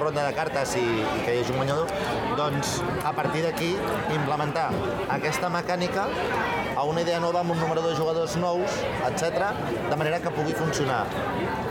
[0.00, 1.92] ronda de cartes i, i que hi hagi un guanyador,
[2.40, 3.74] doncs a partir d'aquí
[4.16, 4.70] implementar
[5.14, 6.08] aquesta mecànica
[6.74, 9.52] a una idea nova amb un número de jugadors nous, etc,
[9.90, 11.04] de manera que pugui funcionar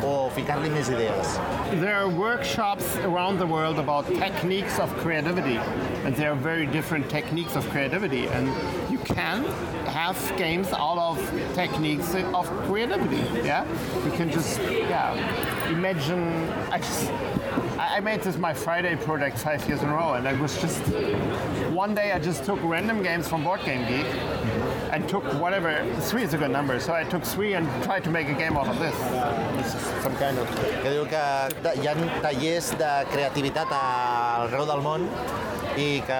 [0.03, 1.35] o ficar-li més idees.
[1.81, 5.59] There are workshops around the world about techniques of creativity,
[6.05, 8.27] and there are very different techniques of creativity.
[8.27, 8.47] And
[9.05, 9.43] can
[9.85, 11.17] have games out of
[11.53, 13.23] techniques of creativity.
[13.45, 13.65] Yeah,
[14.05, 15.13] you can just yeah
[15.69, 16.49] imagine.
[16.71, 17.11] I just
[17.77, 20.81] I made this my Friday project five years in a row, and I was just
[21.71, 24.07] one day I just took random games from Board Game Geek
[24.93, 28.11] and took whatever three is a good number, so I took three and tried to
[28.11, 28.95] make a game out of this.
[30.03, 30.47] Some kind of
[30.83, 31.23] que diu que
[31.65, 35.09] de- hi ha tallers de creativitat arreu del món
[35.77, 36.19] i que,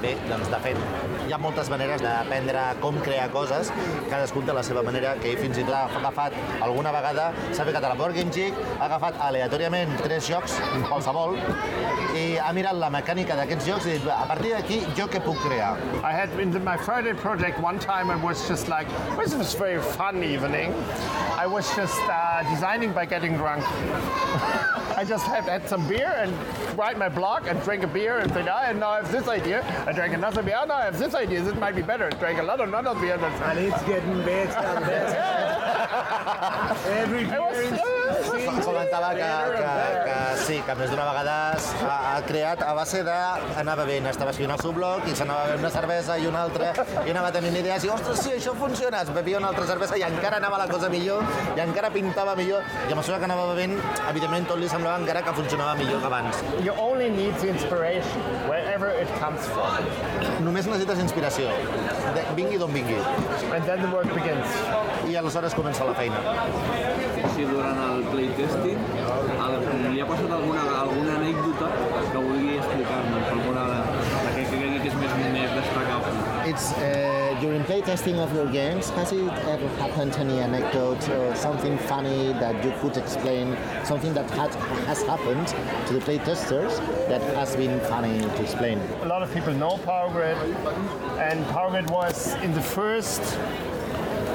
[0.00, 0.78] bé, doncs de fet,
[1.26, 3.70] hi ha moltes maneres d'aprendre com crear coses,
[4.08, 7.66] cadascun té la seva manera, que ell fins i tot ha agafat alguna vegada, s'ha
[7.68, 10.56] ficat a la Board Game Geek, ha agafat aleatòriament tres jocs,
[10.88, 11.36] qualsevol,
[12.16, 15.40] i ha mirat la mecànica d'aquests jocs i dit, a partir d'aquí, jo què puc
[15.44, 15.74] crear?
[16.02, 19.58] I had in my Friday project one time it was just like this was a
[19.58, 20.72] very fun evening.
[21.36, 23.64] I was just uh, designing by getting drunk.
[24.96, 26.32] I just had, had some beer and
[26.78, 29.64] write my blog and drank a beer and said, I now I have this idea.
[29.86, 30.56] I drank another beer.
[30.60, 31.42] Oh, now I have this idea.
[31.42, 32.08] This might be better.
[32.10, 33.18] Drank another another beer.
[33.18, 35.44] And it's getting better and better.
[37.02, 37.93] Every it beer
[38.64, 39.70] Comentava que, que,
[40.06, 43.16] que sí, que més d'una vegada ha, ha creat a base de...
[43.60, 46.72] Anava bevent, estava escrivint el seu blog i s'anava bevent una cervesa i una altra
[47.04, 50.04] i anava tenint idees i, ostres, sí, això funciona, es bevia una altra cervesa i
[50.06, 53.76] encara anava la cosa millor i encara pintava millor i a mesura que anava bevent,
[54.10, 56.42] evidentment tot li semblava encara que funcionava millor que abans.
[56.64, 59.90] you only need the inspiration wherever it comes from,
[60.44, 61.50] Només necessites inspiració,
[62.16, 62.98] de, vingui d'on vingui,
[63.54, 64.58] and then the work begins.
[65.08, 66.16] i aleshores comença la feina.
[67.34, 68.78] Si durant el playtesting
[69.44, 69.54] el,
[69.90, 71.70] li ha passat alguna, alguna anècdota
[72.12, 73.64] que vulgui explicar-nos, alguna
[74.36, 76.12] que cregui que és més, més destacable.
[76.46, 78.90] It's uh, during playtesting of your games.
[78.90, 83.56] Has it ever happened any anecdote or something funny that you could explain?
[83.82, 84.54] Something that had,
[84.86, 85.48] has happened
[85.88, 86.78] to the playtesters
[87.08, 88.78] that has been funny to explain.
[89.02, 90.38] a lot of people know Power Grid,
[91.18, 93.22] and Power Grid was in the first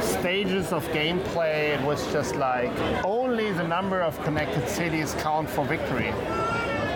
[0.01, 1.77] stages of gameplay.
[1.77, 2.71] It was just like
[3.03, 6.13] only the number of connected cities count for victory.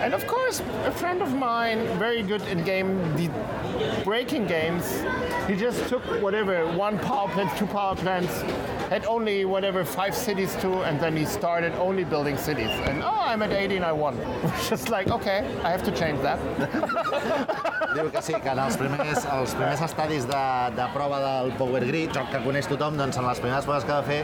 [0.04, 5.02] And of course, a friend of mine, very good in game de- breaking games,
[5.48, 8.42] he just took whatever one power plant, two power plants,
[8.90, 12.70] had only whatever five cities to, and then he started only building cities.
[12.88, 14.18] And oh, I'm at 80 and I won.
[14.68, 17.70] just like okay, I have to change that.
[17.94, 20.40] Diu que sí, que en els primers, els primers estadis de,
[20.74, 23.92] de prova del Power Grid, joc que coneix tothom, doncs en les primeres proves que
[23.94, 24.18] va fer,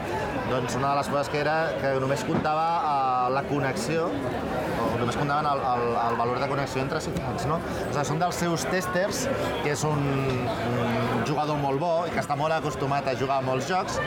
[0.51, 5.21] doncs una de les coses que era que només comptava eh, la connexió, o només
[5.21, 7.61] comptaven el, el, el valor de connexió entre ciutats, no?
[7.61, 9.23] O sigui, són dels seus testers,
[9.63, 13.47] que és un, un jugador molt bo i que està molt acostumat a jugar a
[13.53, 14.03] molts jocs,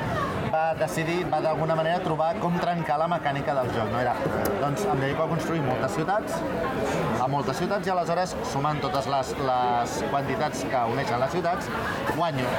[0.53, 4.01] va decidir, va d'alguna manera trobar com trencar la mecànica del joc, no?
[4.03, 4.13] Era,
[4.61, 6.35] doncs em dedico a construir moltes ciutats,
[7.23, 11.71] a moltes ciutats i aleshores sumant totes les, les quantitats que uneixen les ciutats,
[12.13, 12.49] guanyo.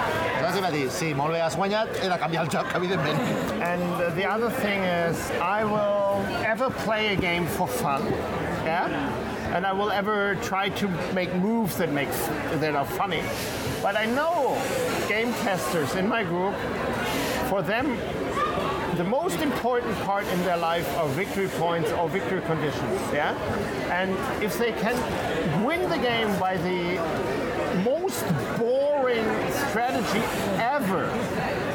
[0.40, 3.62] Aleshores va dir, sí, molt bé, has guanyat, he de canviar el joc, evidentment.
[3.62, 8.02] And the other thing is, I will ever play a game for fun,
[8.66, 8.90] yeah,
[9.54, 12.10] and I will ever try to make moves that make
[12.58, 13.22] that are funny.
[13.82, 14.58] But I know
[15.08, 16.54] game testers in my group.
[17.48, 17.98] For them,
[18.96, 23.34] the most important part in their life are victory points or victory conditions, yeah.
[23.90, 24.10] And
[24.42, 24.96] if they can
[25.64, 27.00] win the game by the
[27.82, 28.24] most
[28.58, 29.26] boring
[29.68, 30.22] strategy
[30.58, 31.06] ever,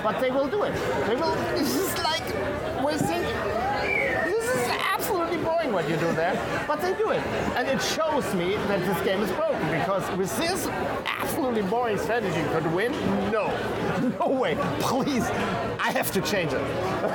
[0.01, 0.73] but they will do it.
[1.07, 1.35] They will.
[1.55, 2.19] This is like
[2.93, 3.01] is
[5.69, 6.35] boring what you do there,
[6.67, 7.21] but they do it,
[7.55, 10.67] and it shows me that this game is broken because with this
[11.05, 12.91] absolutely boring strategy could win.
[13.31, 13.47] No,
[14.19, 14.55] no way.
[14.79, 15.25] Please,
[15.79, 16.61] I have to change it.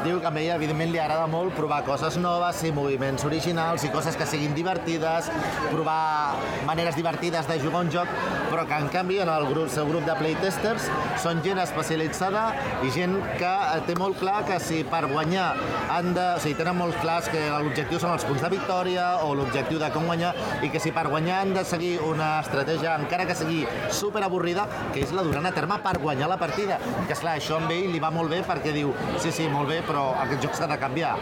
[0.05, 3.91] Diu que a ell, evidentment, li agrada molt provar coses noves i moviments originals i
[3.93, 5.31] coses que siguin divertides,
[5.71, 6.37] provar
[6.67, 8.09] maneres divertides de jugar un joc,
[8.51, 10.89] però que, en canvi, en el grup, seu grup de playtesters
[11.23, 12.47] són gent especialitzada
[12.85, 15.51] i gent que eh, té molt clar que si per guanyar
[15.93, 16.29] han de...
[16.35, 19.89] O sigui, tenen molt clars que l'objectiu són els punts de victòria o l'objectiu de
[19.95, 20.35] com guanyar
[20.65, 24.67] i que si per guanyar han de seguir una estratègia, encara que sigui super avorrida,
[24.93, 26.79] que és la durant a terme per guanyar la partida.
[27.07, 28.93] Que, esclar, això amb ell li va molt bé perquè diu
[29.23, 31.17] sí, sí, molt bé, però aquest joc s'ha de canviar.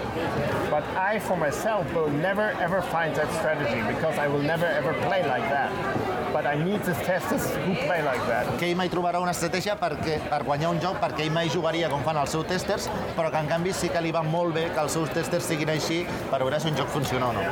[0.72, 4.94] But I, for myself, will never ever find that strategy because I will never ever
[5.06, 6.21] play like that.
[6.32, 8.46] But I need the testers who play like that.
[8.58, 11.90] Que ell mai trobarà una estratègia perquè, per guanyar un joc perquè ell mai jugaria
[11.92, 12.86] com fan els seus testers,
[13.18, 15.68] però que en canvi sí que li va molt bé que els seus testers siguin
[15.74, 15.98] així
[16.30, 17.42] per veure si un joc funciona o no.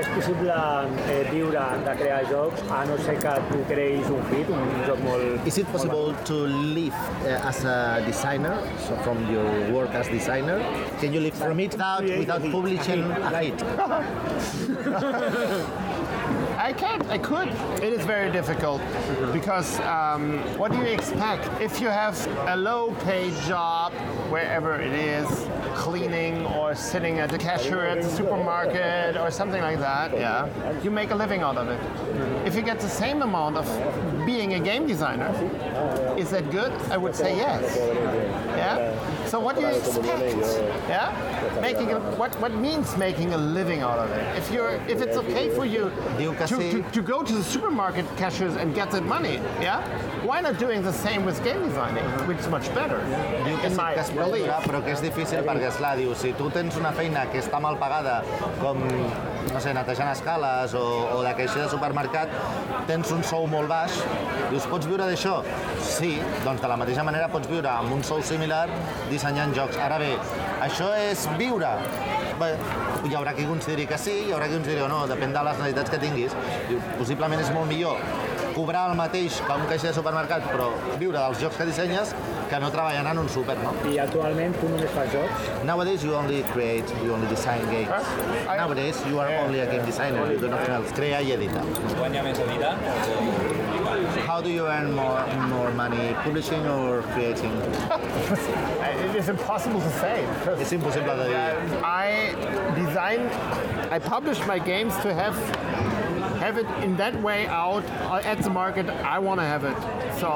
[0.00, 0.56] És possible
[1.12, 5.04] eh, viure de crear jocs a no ser que tu creïs un hit, un joc
[5.04, 5.46] molt...
[5.52, 8.56] Is it possible to live uh, as a designer,
[8.86, 10.58] so from your work as designer?
[11.04, 13.60] Can you live from it without, without publishing a hit?
[16.72, 17.06] I can't.
[17.08, 17.48] I could.
[17.82, 18.80] It is very difficult
[19.30, 22.16] because um, what do you expect if you have
[22.48, 23.92] a low-paid job
[24.30, 25.26] wherever it is,
[25.74, 30.12] cleaning or sitting at the cashier at the supermarket or something like that?
[30.12, 30.48] Yeah,
[30.80, 31.78] you make a living out of it.
[32.46, 33.66] If you get the same amount of
[34.24, 35.28] being a game designer,
[36.16, 36.72] is that good?
[36.90, 37.76] I would say yes.
[38.62, 39.26] Yeah.
[39.26, 40.36] So what do you expect?
[40.88, 41.10] Yeah.
[41.60, 44.24] Making a, what what means making a living out of it?
[44.38, 48.56] If you're if it's okay for you to, to, to go to the supermarket cashiers
[48.56, 49.80] and get that money, yeah?
[50.28, 52.98] Why not doing the same with game designing, which is much better,
[53.46, 54.44] Diu que in sí my que es pot belief.
[54.46, 57.58] durar, però que és difícil perquè, esclar, diu, si tu tens una feina que està
[57.60, 58.20] mal pagada,
[58.60, 58.78] com,
[59.52, 60.84] no sé, netejant escales o,
[61.16, 62.30] o de caixer de supermercat,
[62.86, 63.98] tens un sou molt baix,
[64.52, 65.40] dius, pots viure d'això?
[65.82, 66.12] Sí,
[66.44, 68.51] doncs de la mateixa manera pots viure amb un sou similar
[69.10, 69.78] dissenyant jocs.
[69.82, 70.12] Ara bé,
[70.64, 71.72] això és viure?
[72.40, 72.52] Bé,
[73.08, 75.58] hi haurà qui consideri que sí, hi haurà qui consideri que no, depèn de les
[75.62, 76.36] necessitats que tinguis.
[76.68, 77.98] Diu, possiblement és molt millor
[78.52, 80.66] cobrar el mateix que un caixer de supermercat, però
[81.00, 82.10] viure dels jocs que dissenyes,
[82.50, 83.72] que no treballant en un súper, no?
[83.88, 85.46] I actualment tu només fas jocs?
[85.64, 87.88] Nowadays you only create, you only design games.
[87.88, 88.02] Huh?
[88.52, 90.92] I- Nowadays you are only a game designer, you do nothing else.
[90.92, 91.64] Crea i edita.
[91.96, 93.71] Guanya més editant o
[94.32, 97.52] How do you earn more, more money, publishing or creating?
[99.04, 100.24] It is impossible to say.
[100.58, 101.84] És impossible de dir.
[101.84, 102.32] I
[102.74, 103.20] design,
[103.90, 105.36] I publish my games to have
[106.40, 108.86] have it in that way out uh, at the market.
[109.16, 109.76] I want to have it,
[110.18, 110.28] so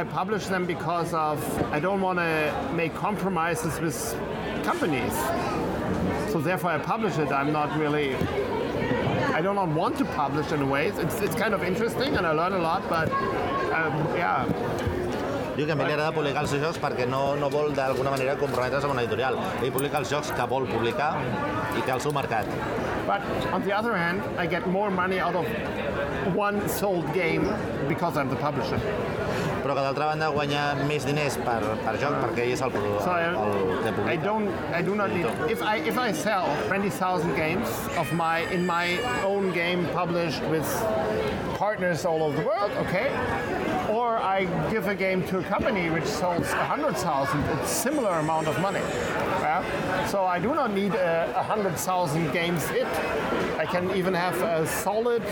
[0.00, 1.38] I publish them because of
[1.76, 2.32] I don't want to
[2.72, 3.98] make compromises with
[4.64, 5.14] companies.
[6.32, 7.30] So therefore, I publish it.
[7.30, 8.16] I'm not really.
[9.40, 10.88] I do not want to publish in a way.
[10.88, 13.10] It's, it's kind of interesting and I learn a lot, but
[13.72, 14.44] um, yeah,
[15.60, 18.14] Diu que a mi li agrada publicar els seus jocs perquè no, no vol d'alguna
[18.14, 19.34] manera comprometre's amb una editorial.
[19.60, 21.10] Ell publica els jocs que vol publicar
[21.76, 22.48] i té el seu mercat.
[23.04, 25.44] But on the other hand, I get more money out of
[26.34, 27.44] one sold game
[27.90, 28.80] because I'm the publisher.
[29.60, 32.96] Però que d'altra banda guanya més diners per, per joc perquè ell és el, el,
[33.04, 34.24] So I, el que I publica.
[34.24, 35.28] don't, I do not need.
[35.52, 37.68] If I if I sell 20,000 games
[38.00, 38.96] of my in my
[39.28, 40.64] own game published with
[41.60, 43.12] partners all over the world, okay.
[43.90, 48.60] Or I give a game to a company which sells 100,000, it's similar amount of
[48.60, 48.78] money.
[48.78, 50.06] Yeah?
[50.06, 52.86] So I do not need uh, a 100,000 games hit.
[53.60, 55.22] I can even have a solid,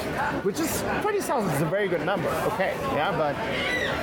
[0.45, 3.35] which is 20,000 is a very good number, okay, yeah, but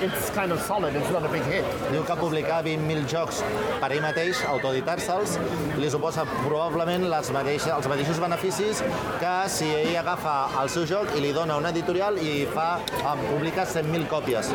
[0.02, 1.64] it's kind of solid, it's not a big hit.
[1.92, 3.44] Diu que publicar 20.000 jocs
[3.78, 5.36] per ell mateix, autoeditar-se'ls,
[5.78, 8.82] li suposa probablement les mateixes, els mateixos beneficis
[9.22, 13.24] que si ell agafa el seu joc i li dona una editorial i fa, em
[13.28, 14.50] publica 100.000 còpies.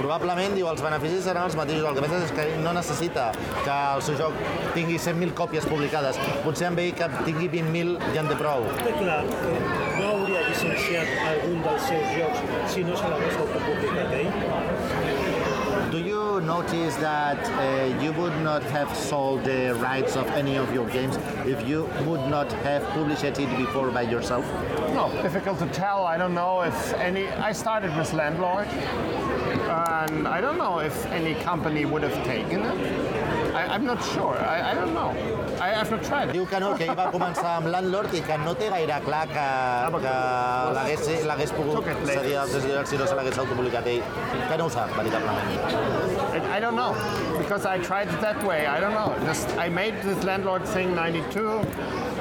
[0.00, 1.86] Probablement, diu, els beneficis seran els mateixos.
[1.86, 3.30] El que passa és que ell no necessita
[3.62, 4.42] que el seu joc
[4.74, 6.18] tingui 100.000 còpies publicades.
[6.42, 8.66] Potser amb ell que tingui 20.000 ja en té prou.
[9.04, 9.24] Té clar
[9.98, 14.30] no hauria llicenciat algun dels seus jocs si no se l'hagués autopublicat ell?
[15.90, 20.72] Do you notice that uh, you would not have sold the rights of any of
[20.72, 24.44] your games if you would not have published it before by yourself?
[24.94, 26.06] No, difficult to tell.
[26.06, 27.28] I don't know if any.
[27.28, 33.33] I started with Landlord, and I don't know if any company would have taken it.
[33.54, 34.34] I, I'm not sure.
[34.34, 35.10] I, I don't know.
[35.60, 36.32] I have not tried.
[36.34, 39.22] Diu que no, que ell va començar amb Landlord i que no té gaire clar
[39.30, 39.44] que,
[40.04, 40.14] que
[40.78, 44.02] l'hagués l'hagués pogut cedir als editorials si no se l'hagués autopublicat ell.
[44.48, 45.54] Que no ho sap, veritablement.
[46.34, 46.90] I, I don't know
[47.38, 48.66] because I tried it that way.
[48.66, 49.14] I don't know.
[49.24, 51.62] Just I made this Landlord thing '92,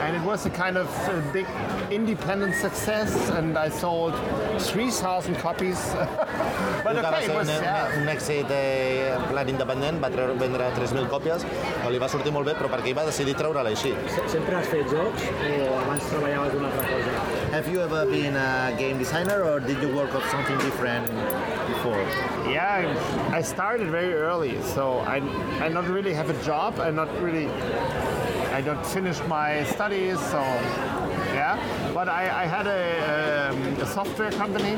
[0.02, 1.46] and it was a kind of a big
[1.92, 4.14] independent success, and I sold
[4.60, 5.78] 3,000 copies.
[6.84, 7.50] but Diu que va okay, it was.
[7.50, 8.02] un, Yeah.
[8.02, 11.46] un èxit eh, en plan independent, va treure, vendre 3.000 còpies,
[11.84, 13.94] que li va sortir molt bé, però perquè ell va decidir treure-la així.
[14.28, 17.54] Sempre has fet jocs o abans treballaves d'una altra cosa?
[17.54, 21.06] Have you ever been a game designer or did you work on something different
[21.70, 22.02] before?
[22.50, 22.82] Yeah,
[23.32, 25.22] I I started very early, so I
[25.62, 26.80] I not really have a job.
[26.80, 27.48] I not really
[28.54, 30.40] I don't finish my studies, so
[31.34, 31.58] yeah.
[31.92, 34.78] But I, I had a, um, a software company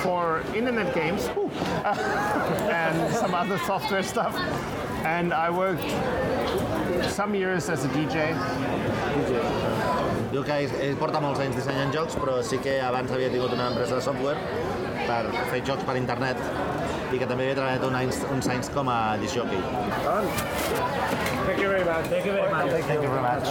[0.00, 1.28] for internet games
[1.84, 4.34] and some other software stuff,
[5.04, 5.84] and I worked
[7.12, 8.32] some years as a DJ.
[10.32, 13.68] Diu que ell porta molts anys dissenyant jocs, però sí que abans havia tingut una
[13.68, 14.40] empresa de software
[15.04, 16.40] per fer jocs per internet
[17.12, 19.60] i que també he treballat un anys, uns anys com a disjockey.
[20.04, 20.26] Tant.
[21.46, 22.06] Thank you very much.
[22.10, 22.70] Thank you very much.
[22.86, 23.46] Thank you very much.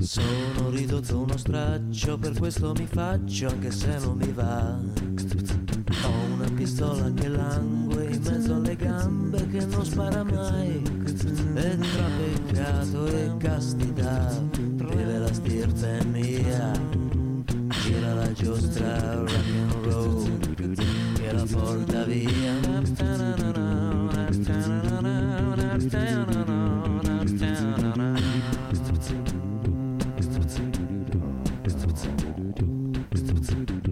[0.00, 4.78] Sono ridotto uno straccio, per questo mi faccio anche se non mi va
[6.04, 12.08] Ho una pistola che langue in mezzo alle gambe che non spara mai e tra
[12.16, 16.70] peccato e castità vive la stirpe mia.
[17.82, 20.38] Gira la giostra rock and roll
[21.14, 22.54] che la porta via.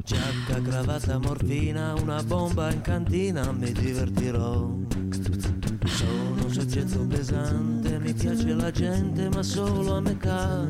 [0.05, 5.56] Giacca, cravatta, morfina, una bomba in cantina, mi divertirò.
[5.87, 10.67] Sono soggetto pesante, mi piace la gente, ma solo a me ca.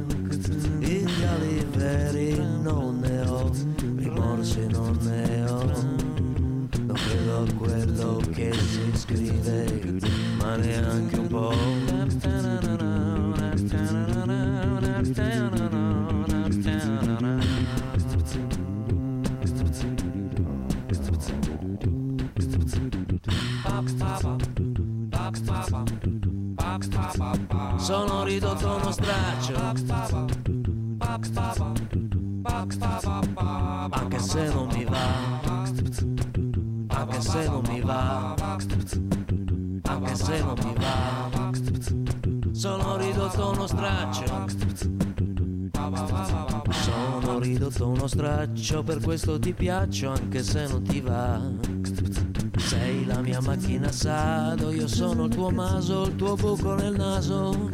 [0.80, 3.50] Ideali veri non ne ho,
[3.96, 5.64] rimorsi non ne ho.
[5.64, 9.98] Non credo a quello che si scrive,
[10.38, 11.54] ma neanche un po'.
[27.86, 29.54] Sono ridotto uno straccio.
[33.90, 35.40] Anche se non mi va
[36.88, 38.34] Anche se non mi va
[39.82, 41.30] Anche se non mi va.
[42.50, 44.46] Sono ridotto uno straccio.
[46.70, 51.40] Sono ridotto uno straccio Per questo ti piaccio anche se non ti va
[52.66, 57.70] sei la mia macchina sado, io sono il tuo maso, il tuo buco nel naso.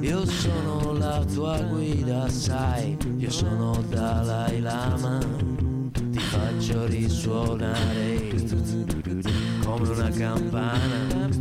[0.00, 5.18] Io sono la tua guida, sai, io sono Dalai Lama.
[5.18, 8.34] Ti faccio risuonare
[9.64, 11.34] come una campana.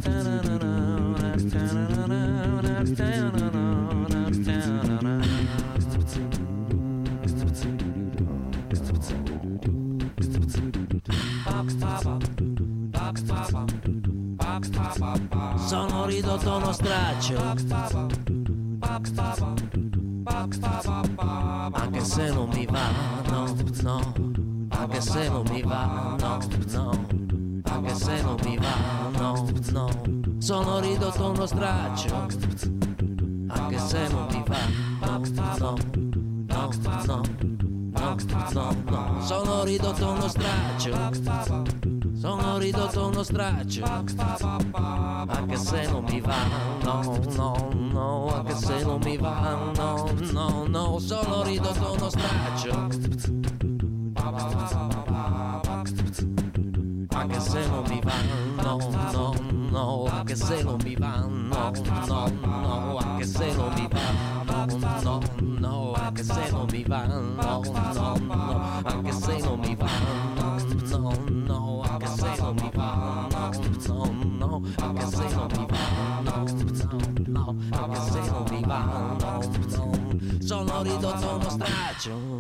[16.16, 17.38] Ridotto uno straccio.
[21.72, 22.90] Anche se non mi va,
[23.30, 24.14] no, no.
[24.70, 26.40] Anche se non mi va, no,
[26.72, 26.92] no.
[27.64, 29.90] Anche se non mi va, no, no.
[30.40, 32.16] Sono ridotto uno straccio.
[33.48, 34.58] Anche se non mi va,
[35.06, 35.22] no,
[35.58, 35.78] no.
[36.48, 37.22] No, no,
[37.94, 38.16] no,
[38.54, 46.36] no, no Sono ridotto uno straccio sono ridotto uno straccio anche se non mi va
[46.84, 52.72] no no no anche se non mi va no no no sono ridotto uno straccio
[57.12, 58.14] anche se non mi va
[58.64, 58.78] no
[59.12, 59.34] no
[59.70, 61.72] no anche se non mi va no
[62.08, 64.00] no no anche se non mi va
[64.46, 64.66] no
[65.02, 67.62] no no anche se non mi va no no
[68.20, 69.05] no
[82.06, 82.35] John.